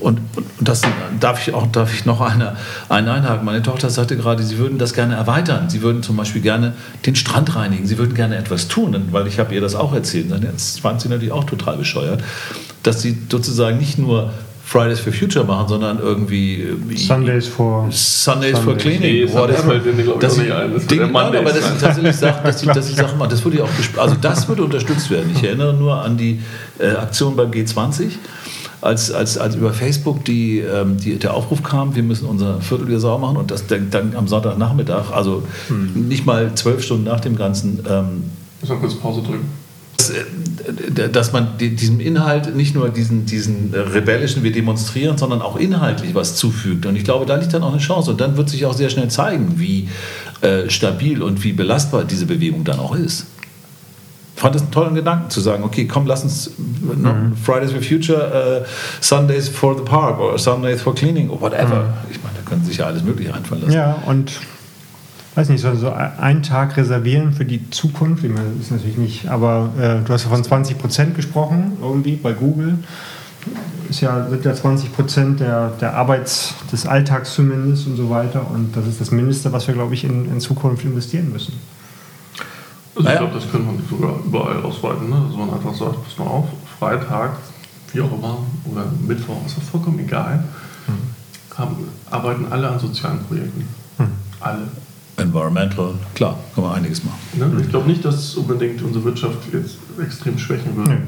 [0.00, 0.82] und, und das
[1.20, 2.56] darf ich auch darf ich noch eine,
[2.88, 3.44] einen einhaken.
[3.44, 5.70] Meine Tochter sagte gerade, sie würden das gerne erweitern.
[5.70, 6.72] Sie würden zum Beispiel gerne
[7.06, 7.86] den Strand reinigen.
[7.86, 10.26] Sie würden gerne etwas tun, weil ich habe ihr das auch erzählt.
[10.42, 12.20] Jetzt fand sie natürlich auch total bescheuert,
[12.82, 14.32] dass sie sozusagen nicht nur
[14.68, 17.88] Fridays for Future machen, sondern irgendwie äh, Sundays for.
[17.90, 18.82] Sundays for Sundays.
[18.82, 20.74] Cleaning, Nee, fällt mir, ich, nicht ein.
[20.74, 23.26] Das Dinge, der nein, aber dass sie tatsächlich sagt, dass sie, dass sie sagt, mal,
[23.26, 25.32] das würde ja auch also das würde unterstützt werden.
[25.34, 26.40] Ich erinnere nur an die
[26.78, 28.10] äh, Aktion beim G20,
[28.82, 32.88] als, als, als über Facebook die, ähm, die, der Aufruf kam, wir müssen unser Viertel
[32.88, 35.44] wieder sauber machen und das dann, dann am Sonntagnachmittag, also
[35.94, 38.24] nicht mal zwölf Stunden nach dem Ganzen, ähm,
[38.60, 39.48] Muss mal kurz Pause drücken.
[40.08, 45.18] Dass, äh, dass man di- diesem Inhalt nicht nur diesen, diesen äh, rebellischen, wir demonstrieren,
[45.18, 46.86] sondern auch inhaltlich was zufügt.
[46.86, 48.10] Und ich glaube, da liegt dann auch eine Chance.
[48.10, 49.88] Und dann wird sich auch sehr schnell zeigen, wie
[50.40, 53.26] äh, stabil und wie belastbar diese Bewegung dann auch ist.
[54.38, 57.36] fand es einen tollen Gedanken zu sagen, okay, komm, lass uns mhm.
[57.42, 58.66] Fridays for Future, uh,
[59.00, 61.82] Sundays for the Park oder Sundays for Cleaning oder whatever.
[61.82, 62.10] Mhm.
[62.10, 63.74] Ich meine, da können sich ja alles Mögliche einfallen lassen.
[63.74, 64.32] Ja, und
[65.38, 68.96] weiß nicht, so also einen Tag reservieren für die Zukunft, ich meine, das ist natürlich
[68.96, 72.78] nicht, aber äh, du hast ja von 20 Prozent gesprochen, irgendwie bei Google.
[73.88, 78.50] Ist ja, sind ja 20 Prozent der, der Arbeits-, des Alltags zumindest und so weiter.
[78.50, 81.54] Und das ist das Mindeste, was wir, glaube ich, in, in Zukunft investieren müssen.
[82.96, 85.08] Also ich glaube, das könnte man sogar überall ausweiten.
[85.08, 85.22] Ne?
[85.24, 86.48] Also man einfach sagt, pass mal auf,
[86.80, 87.36] Freitag,
[87.92, 90.42] wie auch immer, oder Mittwoch, ist das vollkommen egal.
[90.88, 91.56] Mhm.
[91.56, 91.76] Haben,
[92.10, 93.68] arbeiten alle an sozialen Projekten.
[93.98, 94.10] Mhm.
[94.40, 94.62] Alle.
[95.18, 97.18] Environmental, klar, kann man einiges machen.
[97.34, 97.60] Ne?
[97.60, 100.90] Ich glaube nicht, dass unbedingt unsere Wirtschaft jetzt extrem schwächen würde.
[100.90, 100.98] Nee.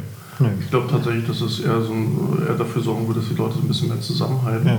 [0.40, 0.48] Nee.
[0.60, 2.16] Ich glaube tatsächlich, dass es eher, so ein,
[2.48, 4.66] eher dafür sorgen würde, dass die Leute so ein bisschen mehr zusammenhalten.
[4.66, 4.78] Ja.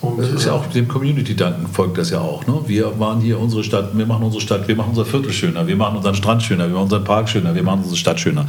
[0.00, 2.46] Und das ist ja auch dem Community-Danken folgt das ja auch.
[2.46, 2.60] Ne?
[2.66, 5.76] Wir waren hier unsere Stadt, wir machen unsere Stadt, wir machen unser Viertel schöner, wir
[5.76, 8.46] machen unseren Strand schöner, wir machen unseren Park schöner, wir machen unsere Stadt schöner.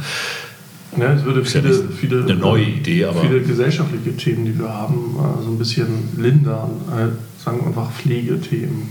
[0.98, 4.72] Ja, es würde viele, ja viele, eine neue Idee, aber viele gesellschaftliche Themen, die wir
[4.72, 6.70] haben, äh, so ein bisschen lindern.
[6.88, 8.88] Äh, sagen wir einfach Pflegethemen,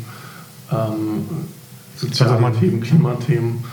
[0.71, 1.25] ähm,
[1.95, 3.63] soziale Themen, Klimathemen.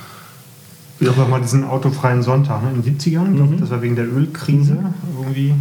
[1.01, 3.61] Ich habe auch mal diesen autofreien Sonntag ne, in den 70ern, mhm.
[3.61, 4.79] das war wegen der Ölkrise
[5.19, 5.51] irgendwie.
[5.51, 5.55] Äh,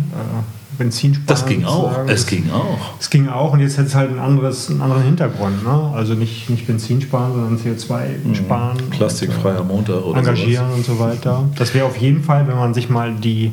[0.77, 1.27] Benzin sparen.
[1.27, 2.07] Das ging auch.
[2.07, 2.99] Es ging auch.
[2.99, 5.63] Es ging auch und jetzt hat es halt ein anderes, einen anderen Hintergrund.
[5.63, 5.91] Ne?
[5.93, 8.35] Also nicht, nicht Benzin sparen, sondern CO2 mhm.
[8.35, 8.77] sparen.
[8.89, 10.77] Plastikfreier Montag oder Engagieren sowas.
[10.77, 11.49] und so weiter.
[11.57, 13.51] Das wäre auf jeden Fall, wenn man sich mal die,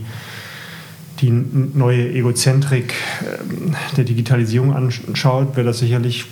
[1.21, 6.27] die neue Egozentrik ähm, der Digitalisierung anschaut, wäre das sicherlich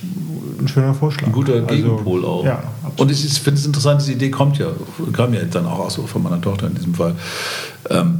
[0.59, 1.27] ein schöner Vorschlag.
[1.27, 2.45] Ein guter also, Gegenpol also, auch.
[2.45, 2.63] Ja,
[2.97, 4.67] und ich finde es interessant, diese Idee kommt ja,
[5.13, 7.15] kam ja dann auch von meiner Tochter in diesem Fall.
[7.89, 8.19] Ähm,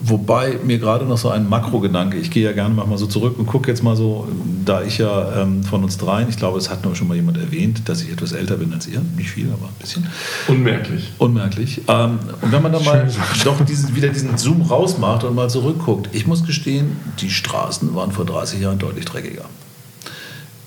[0.00, 3.46] Wobei mir gerade noch so ein Makrogedanke, ich gehe ja gerne manchmal so zurück und
[3.46, 4.28] gucke jetzt mal so,
[4.64, 7.36] da ich ja ähm, von uns dreien, ich glaube, es hat nur schon mal jemand
[7.36, 10.06] erwähnt, dass ich etwas älter bin als ihr, nicht viel, aber ein bisschen.
[10.46, 11.10] Unmerklich.
[11.18, 11.80] Unmerklich.
[11.88, 13.10] Ähm, und wenn man dann mal
[13.44, 18.12] doch diesen, wieder diesen Zoom rausmacht und mal zurückguckt, ich muss gestehen, die Straßen waren
[18.12, 19.46] vor 30 Jahren deutlich dreckiger.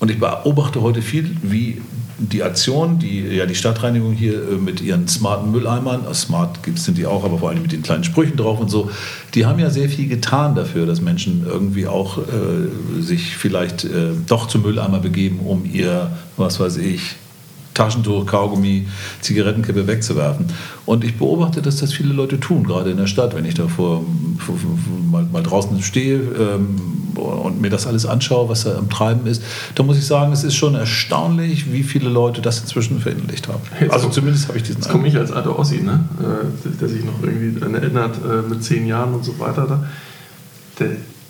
[0.02, 1.80] Und ich beobachte heute viel, wie
[2.18, 6.98] die Aktion, die ja die Stadtreinigung hier äh, mit ihren smarten Mülleimern, äh, smart sind
[6.98, 8.90] die auch, aber vor allem mit den kleinen Sprüchen drauf und so,
[9.34, 14.10] die haben ja sehr viel getan dafür, dass Menschen irgendwie auch äh, sich vielleicht äh,
[14.26, 17.14] doch zum Mülleimer begeben, um ihr, was weiß ich,
[17.74, 18.88] Taschentuch, Kaugummi,
[19.20, 20.46] Zigarettenkippe wegzuwerfen.
[20.84, 23.68] Und ich beobachte, dass das viele Leute tun, gerade in der Stadt, wenn ich da
[23.68, 24.04] vor,
[24.38, 24.68] vor, vor
[25.10, 29.42] mal, mal, draußen stehe ähm, und mir das alles anschaue, was da am Treiben ist.
[29.74, 33.60] Da muss ich sagen, es ist schon erstaunlich, wie viele Leute das inzwischen verinnerlicht haben.
[33.80, 36.04] Jetzt also zumindest habe ich diesen Jetzt komme ich als alter Ossi, ne?
[36.20, 39.66] Äh, der sich noch irgendwie erinnert äh, mit zehn Jahren und so weiter.
[39.66, 39.84] Da.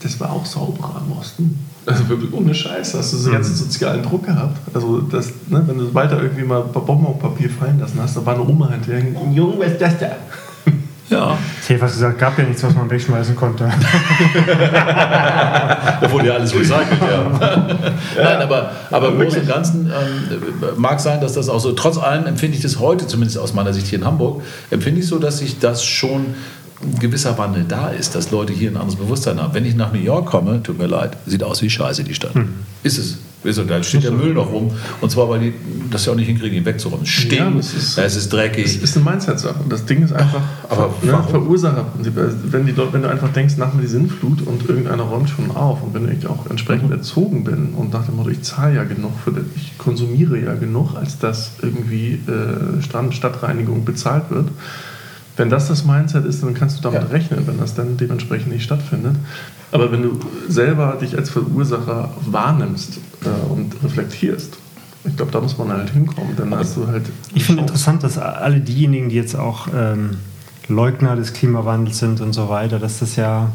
[0.02, 1.58] Das war auch sauberer im Osten.
[1.84, 4.56] Also wirklich ohne Scheiß, hast du so ganzen sozialen Druck gehabt.
[4.74, 7.98] Also das, ne, wenn du weiter irgendwie mal ein paar Bomben auf Papier fallen lassen
[8.00, 9.04] hast, da war eine Oma hinterher.
[9.32, 10.10] Junge, was ist das da?
[11.12, 11.38] Ja.
[11.62, 13.70] Ich hätte fast gesagt, gab ja nichts, was man wegschmeißen konnte.
[14.46, 17.30] da wurde ja alles recycelt, ja.
[18.16, 21.98] Nein, aber, aber im Großen und Ganzen ähm, mag sein, dass das auch so, trotz
[21.98, 25.18] allem empfinde ich das heute, zumindest aus meiner Sicht hier in Hamburg, empfinde ich so,
[25.18, 26.34] dass sich das schon
[26.82, 29.54] ein gewisser Wandel da ist, dass Leute hier ein anderes Bewusstsein haben.
[29.54, 32.34] Wenn ich nach New York komme, tut mir leid, sieht aus wie Scheiße die Stadt.
[32.34, 32.54] Hm.
[32.82, 33.18] Ist es.
[33.44, 34.70] Da steht der Müll noch rum.
[35.00, 35.52] Und zwar, weil die
[35.90, 37.02] das ja auch nicht hinkriegen, ihn wegzuräumen.
[37.02, 38.64] Es stinkt, ja, es ist, es ist dreckig.
[38.64, 39.60] Es ist eine Mindset-Sache.
[39.68, 42.14] Das Ding ist einfach aber ne, Verursacherprinzip.
[42.16, 45.82] Wenn, die, wenn du einfach denkst, nach mir die Sinnflut und irgendeiner räumt schon auf
[45.82, 46.96] und wenn ich auch entsprechend mhm.
[46.96, 50.54] erzogen bin und nach dem Motto, ich zahle ja genug für das, ich konsumiere ja
[50.54, 54.48] genug, als dass irgendwie äh, Strand, Stadtreinigung bezahlt wird,
[55.36, 57.08] wenn das das Mindset ist, dann kannst du damit ja.
[57.08, 59.16] rechnen, wenn das dann dementsprechend nicht stattfindet.
[59.70, 62.98] Aber wenn du selber dich als Verursacher wahrnimmst
[63.30, 64.56] und reflektierst,
[65.04, 66.36] ich glaube, da muss man halt hinkommen.
[66.36, 67.04] Dann hast du halt.
[67.34, 70.18] Ich finde interessant, dass alle diejenigen, die jetzt auch ähm,
[70.68, 73.50] Leugner des Klimawandels sind und so weiter, dass das ja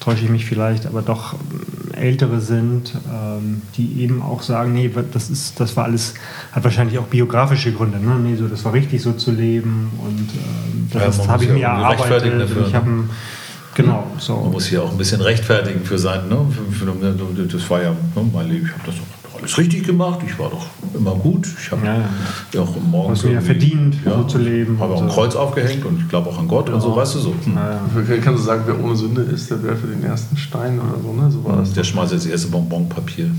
[0.00, 4.90] täusche ich mich vielleicht, aber doch ähm, Ältere sind, ähm, die eben auch sagen, nee,
[5.12, 6.14] das, ist, das war alles,
[6.52, 7.98] hat wahrscheinlich auch biografische Gründe.
[7.98, 8.16] Ne?
[8.18, 11.64] Nee, so, das war richtig so zu leben und ähm, das ja, habe ich mir
[11.64, 12.40] erarbeitet.
[12.40, 13.04] Dafür, ich ne?
[13.74, 14.36] Genau, so.
[14.36, 16.38] Man muss hier auch ein bisschen rechtfertigen für sein, ne?
[17.52, 20.50] das war ja ne, mein Leben, ich habe das doch alles richtig gemacht, ich war
[20.50, 21.46] doch immer gut.
[21.58, 21.96] Ich habe ja,
[22.52, 22.60] ja.
[22.60, 24.78] auch morgen Hast du ja verdient, ja, so zu leben.
[24.80, 27.18] Habe auch ein Kreuz aufgehängt und ich glaube auch an Gott und so, weißt du
[27.20, 27.34] so.
[27.44, 27.56] Hm.
[27.56, 31.00] Ja, Kannst du sagen, wer ohne Sünde ist, der wäre für den ersten Stein oder
[31.00, 31.30] so, ne?
[31.30, 31.72] So war das.
[31.72, 33.30] Der schmeißt jetzt das erste Bonbonpapier.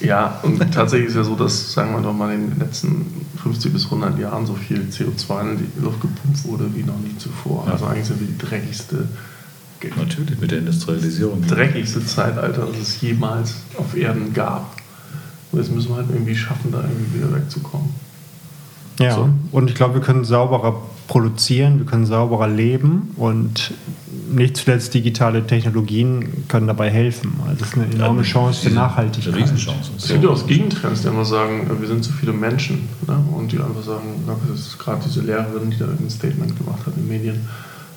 [0.00, 3.04] Ja, und tatsächlich ist ja so, dass, sagen wir doch mal, in den letzten
[3.42, 7.16] 50 bis 100 Jahren so viel CO2 in die Luft gepumpt wurde wie noch nie
[7.18, 7.66] zuvor.
[7.68, 9.08] Also eigentlich sind wir die dreckigste
[9.96, 11.46] Natürlich, mit der Industrialisierung.
[11.46, 14.76] Dreckigste Zeitalter, das es jemals auf Erden gab.
[15.52, 17.88] Und jetzt müssen wir halt irgendwie schaffen, da irgendwie wieder wegzukommen.
[19.00, 19.28] Ja, so.
[19.52, 23.72] und ich glaube, wir können sauberer produzieren, wir können sauberer leben und
[24.30, 27.34] nicht zuletzt digitale Technologien können dabei helfen.
[27.44, 29.32] Also das ist eine enorme Chance für Nachhaltigkeit.
[29.32, 29.92] Eine Riesenchance.
[29.96, 32.88] Es gibt ja auch Gegentrends, die immer sagen, wir sind zu viele Menschen.
[33.06, 33.18] Ne?
[33.34, 36.94] Und die einfach sagen, das ist gerade diese Lehrerin, die da ein Statement gemacht hat
[36.96, 37.48] in den Medien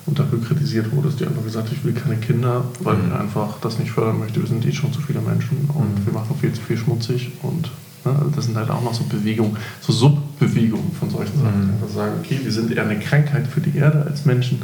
[0.06, 3.08] und dafür kritisiert wurde, dass die einfach gesagt hat, ich will keine Kinder, weil mhm.
[3.08, 4.40] ich einfach das nicht fördern möchte.
[4.40, 6.06] Wir sind eh schon zu viele Menschen und mhm.
[6.06, 7.70] wir machen viel zu viel schmutzig und
[8.04, 11.66] ne, also das sind halt auch noch so Bewegungen, so Subbewegungen von solchen Sachen.
[11.66, 11.82] Mhm.
[11.82, 14.58] Also sagen, okay, wir sind eher eine Krankheit für die Erde als Menschen.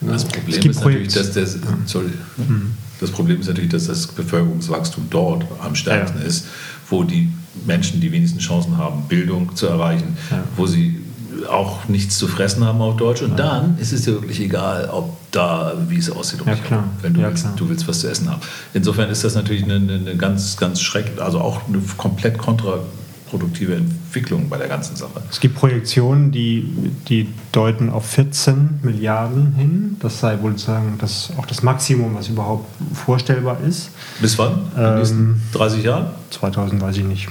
[0.00, 0.12] Ne?
[0.12, 1.46] Das Problem ist natürlich, dass der,
[1.86, 2.72] sorry, mhm.
[3.00, 6.26] das Problem ist natürlich, dass das Bevölkerungswachstum dort am stärksten ja.
[6.26, 6.46] ist,
[6.90, 7.28] wo die
[7.64, 10.42] Menschen die wenigsten Chancen haben, Bildung zu erreichen, ja.
[10.56, 11.03] wo sie
[11.48, 13.22] auch nichts zu fressen haben auf Deutsch.
[13.22, 13.36] Und ja.
[13.36, 16.40] dann ist es dir wirklich egal, ob da, wie es aussieht.
[16.46, 16.84] Ja, klar.
[17.02, 18.40] Wenn du, ja, willst, du willst was zu essen haben.
[18.72, 24.48] Insofern ist das natürlich eine, eine ganz, ganz schrecklich, also auch eine komplett kontraproduktive Entwicklung
[24.48, 25.22] bei der ganzen Sache.
[25.30, 26.62] Es gibt Projektionen, die,
[27.08, 29.96] die deuten auf 14 Milliarden hin.
[30.00, 33.90] Das sei wohl sagen, das, auch das Maximum, was überhaupt vorstellbar ist.
[34.20, 34.60] Bis wann?
[34.76, 36.06] In den nächsten 30 ähm, Jahren?
[36.30, 37.28] 2000 weiß ich nicht.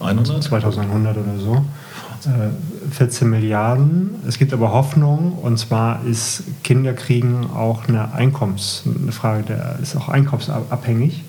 [0.00, 0.42] 100?
[0.42, 1.64] 2100 oder so.
[2.90, 4.16] 14 äh, Milliarden.
[4.26, 9.96] Es gibt aber Hoffnung und zwar ist Kinderkriegen auch eine Einkommens, eine Frage, der ist
[9.96, 11.24] auch einkommensabhängig.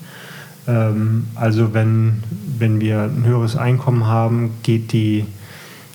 [0.68, 2.22] Ähm, also wenn,
[2.58, 5.24] wenn wir ein höheres Einkommen haben, geht die,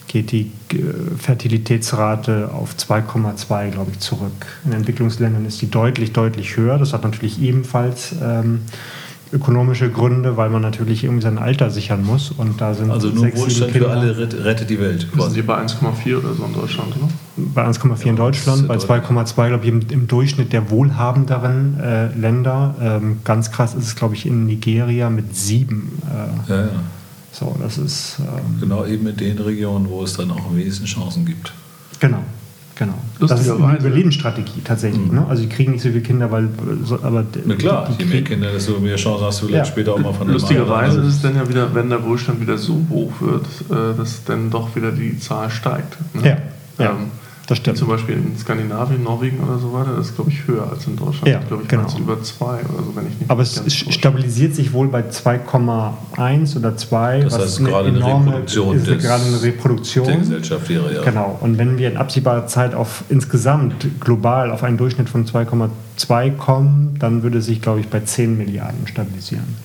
[0.07, 0.83] geht die äh,
[1.17, 4.47] Fertilitätsrate auf 2,2, glaube ich, zurück.
[4.65, 6.77] In Entwicklungsländern ist die deutlich, deutlich höher.
[6.77, 8.61] Das hat natürlich ebenfalls ähm,
[9.33, 12.31] ökonomische Gründe, weil man natürlich irgendwie sein Alter sichern muss.
[12.31, 15.07] Und da sind also nur Wohlstand für alle rettet die Welt.
[15.17, 17.09] Sind die bei 1,4 oder so in Deutschland, oder?
[17.35, 22.07] Bei 1,4 ja, in Deutschland, bei 2,2 glaube ich im, im, Durchschnitt der wohlhabenderen äh,
[22.15, 22.75] Länder.
[22.79, 26.01] Ähm, ganz krass ist es glaube ich in Nigeria mit sieben.
[26.07, 26.69] Äh, ja, ja.
[27.31, 30.85] So, das ist ähm, genau eben in den Regionen, wo es dann auch am wenigsten
[30.85, 31.51] Chancen gibt.
[31.99, 32.19] Genau.
[32.85, 33.27] Genau.
[33.27, 35.05] Das ist eine Überlebensstrategie tatsächlich.
[35.05, 35.15] Mhm.
[35.15, 35.25] Ne?
[35.27, 36.49] Also die kriegen nicht so viele Kinder, weil
[37.03, 39.71] aber Na klar, je mehr Kinder, desto mehr Chancen hast du vielleicht ja.
[39.71, 42.57] später auch mal von der Lustigerweise ist es dann ja wieder, wenn der Wohlstand wieder
[42.57, 45.97] so hoch wird, äh, dass dann doch wieder die Zahl steigt.
[46.13, 46.37] Ne?
[46.77, 46.83] Ja.
[46.83, 46.91] ja.
[46.91, 47.11] Ähm,
[47.47, 47.77] das stimmt.
[47.77, 50.95] Zum Beispiel in Skandinavien, Norwegen oder so weiter, das ist, glaube ich, höher als in
[50.95, 51.27] Deutschland.
[51.27, 51.87] Ja, glaube ich, genau.
[51.97, 56.77] über zwei oder so, wenn ich nicht Aber es stabilisiert sich wohl bei 2,1 oder
[56.77, 57.21] 2.
[57.23, 58.77] Das heißt, eine gerade enorme, eine Reproduktion.
[58.77, 60.07] Ist gerade eine Reproduktion.
[60.07, 61.03] Der Gesellschaft wäre, ja.
[61.03, 61.37] Genau.
[61.41, 66.95] Und wenn wir in absehbarer Zeit auf insgesamt global auf einen Durchschnitt von 2,2 kommen,
[66.99, 69.57] dann würde es sich, glaube ich, bei 10 Milliarden stabilisieren.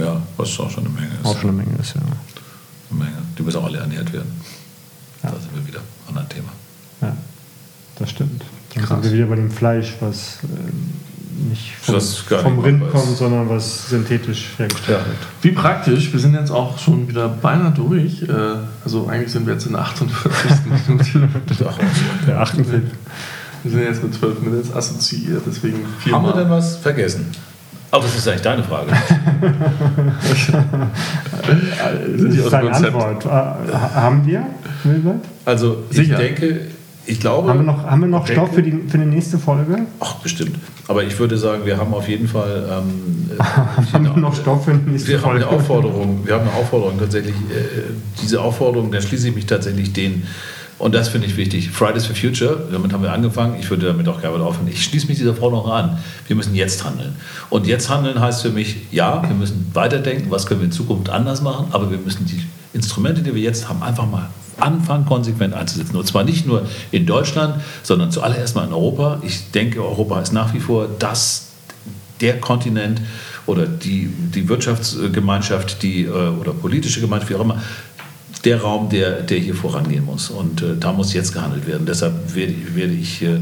[0.00, 1.26] Ja, was auch schon eine Menge ist.
[1.26, 2.00] Auch schon eine Menge ist, ja.
[2.00, 3.18] Eine Menge.
[3.38, 4.32] Die müssen auch alle ernährt werden.
[5.22, 5.30] Ja.
[5.30, 6.48] Da sind wir wieder an einem Thema.
[7.98, 8.44] Das stimmt.
[8.74, 9.02] Dann Krass.
[9.02, 12.00] sind wir wieder bei dem Fleisch, was äh, nicht vom,
[12.42, 15.06] vom Rind kommt, sondern was synthetisch hergestellt ja.
[15.06, 15.16] wird.
[15.42, 18.22] Wie praktisch, wir sind jetzt auch schon wieder beinahe durch.
[18.22, 18.32] Äh,
[18.84, 20.88] also eigentlich sind wir jetzt in der 48.
[20.88, 21.28] Minute.
[22.26, 22.82] der 48.
[23.62, 26.20] Wir sind jetzt mit 12 Minuten assoziiert, deswegen viermal.
[26.20, 27.30] Haben wir denn was vergessen?
[27.92, 28.90] Oh, das ist eigentlich deine Frage.
[30.20, 30.32] das
[32.34, 33.24] ist deine Antwort.
[33.24, 34.46] Äh, haben wir?
[35.44, 36.20] Also, Sicher.
[36.20, 36.60] ich denke,
[37.06, 37.48] ich glaube.
[37.48, 39.86] Haben wir noch, haben wir noch Stoff für die, für die nächste Folge?
[40.00, 40.56] Ach, bestimmt.
[40.88, 42.68] Aber ich würde sagen, wir haben auf jeden Fall.
[42.70, 43.38] Ähm,
[43.92, 45.44] haben wir noch Stoff für die nächste wir Folge?
[45.44, 47.34] Haben eine Aufforderung, wir haben eine Aufforderung tatsächlich.
[47.34, 47.92] Äh,
[48.22, 50.24] diese Aufforderung, da schließe ich mich tatsächlich den.
[50.78, 51.70] Und das finde ich wichtig.
[51.70, 53.56] Fridays for Future, damit haben wir angefangen.
[53.60, 54.68] Ich würde damit auch gerne aufhören.
[54.68, 55.98] Ich schließe mich dieser Forderung an.
[56.26, 57.14] Wir müssen jetzt handeln.
[57.48, 61.10] Und jetzt handeln heißt für mich, ja, wir müssen weiterdenken, was können wir in Zukunft
[61.10, 62.42] anders machen, aber wir müssen die
[62.74, 65.96] Instrumente, die wir jetzt haben, einfach mal anfangen, konsequent einzusetzen.
[65.96, 69.20] Und zwar nicht nur in Deutschland, sondern zuallererst mal in Europa.
[69.22, 71.48] Ich denke, Europa ist nach wie vor das,
[72.20, 73.00] der Kontinent
[73.46, 77.62] oder die, die Wirtschaftsgemeinschaft die, äh, oder politische Gemeinschaft, wie auch immer,
[78.44, 80.30] der Raum, der, der hier vorangehen muss.
[80.30, 81.86] Und äh, da muss jetzt gehandelt werden.
[81.86, 83.38] Deshalb werde, werde ich äh,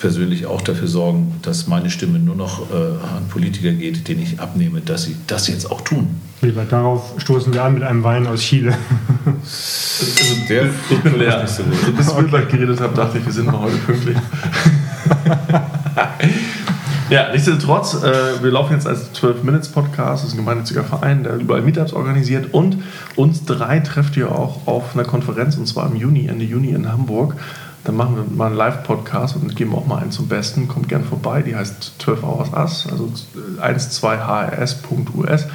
[0.00, 4.40] persönlich auch dafür sorgen, dass meine Stimme nur noch äh, an Politiker geht, denen ich
[4.40, 6.20] abnehme, dass sie das jetzt auch tun.
[6.42, 8.76] Lieber, darauf stoßen wir an mit einem Wein aus Chile.
[9.24, 11.46] Also der ich bin leer.
[11.46, 11.62] So.
[11.62, 12.20] Also bis okay.
[12.20, 14.16] Wilbert geredet habe, dachte ich, wir sind noch heute pünktlich.
[17.10, 21.22] ja, nichtsdestotrotz, äh, wir laufen jetzt als 12 Minutes Podcast, das ist ein gemeinnütziger Verein,
[21.22, 22.78] der überall Meetups organisiert und
[23.14, 26.90] uns drei trefft ihr auch auf einer Konferenz und zwar im Juni, Ende Juni in
[26.90, 27.36] Hamburg.
[27.84, 30.66] Dann machen wir mal einen Live-Podcast und geben auch mal einen zum Besten.
[30.68, 31.42] Kommt gern vorbei.
[31.42, 33.12] Die heißt 12 Hours Us, also
[33.60, 35.46] 12hrs.us.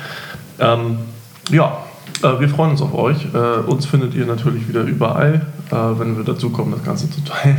[0.59, 0.99] Ähm,
[1.49, 1.83] ja,
[2.23, 3.27] äh, wir freuen uns auf euch.
[3.33, 7.23] Äh, uns findet ihr natürlich wieder überall, äh, wenn wir dazu kommen, das Ganze zu
[7.23, 7.57] teilen.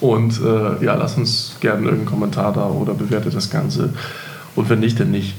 [0.00, 3.90] Und äh, ja, lasst uns gerne irgendeinen Kommentar da oder bewertet das Ganze.
[4.54, 5.34] Und wenn nicht, dann nicht.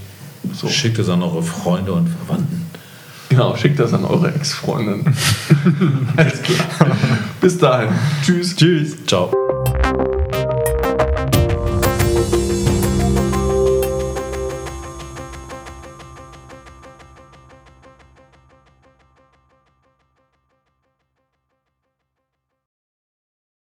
[0.54, 0.68] So.
[0.68, 2.66] Schickt es an eure Freunde und Verwandten.
[3.30, 5.04] Genau, schickt das an eure Ex-Freundin.
[6.16, 6.96] Alles klar.
[7.42, 7.90] Bis dahin.
[8.24, 8.56] Tschüss.
[8.56, 9.06] Tschüss.
[9.06, 9.47] Ciao.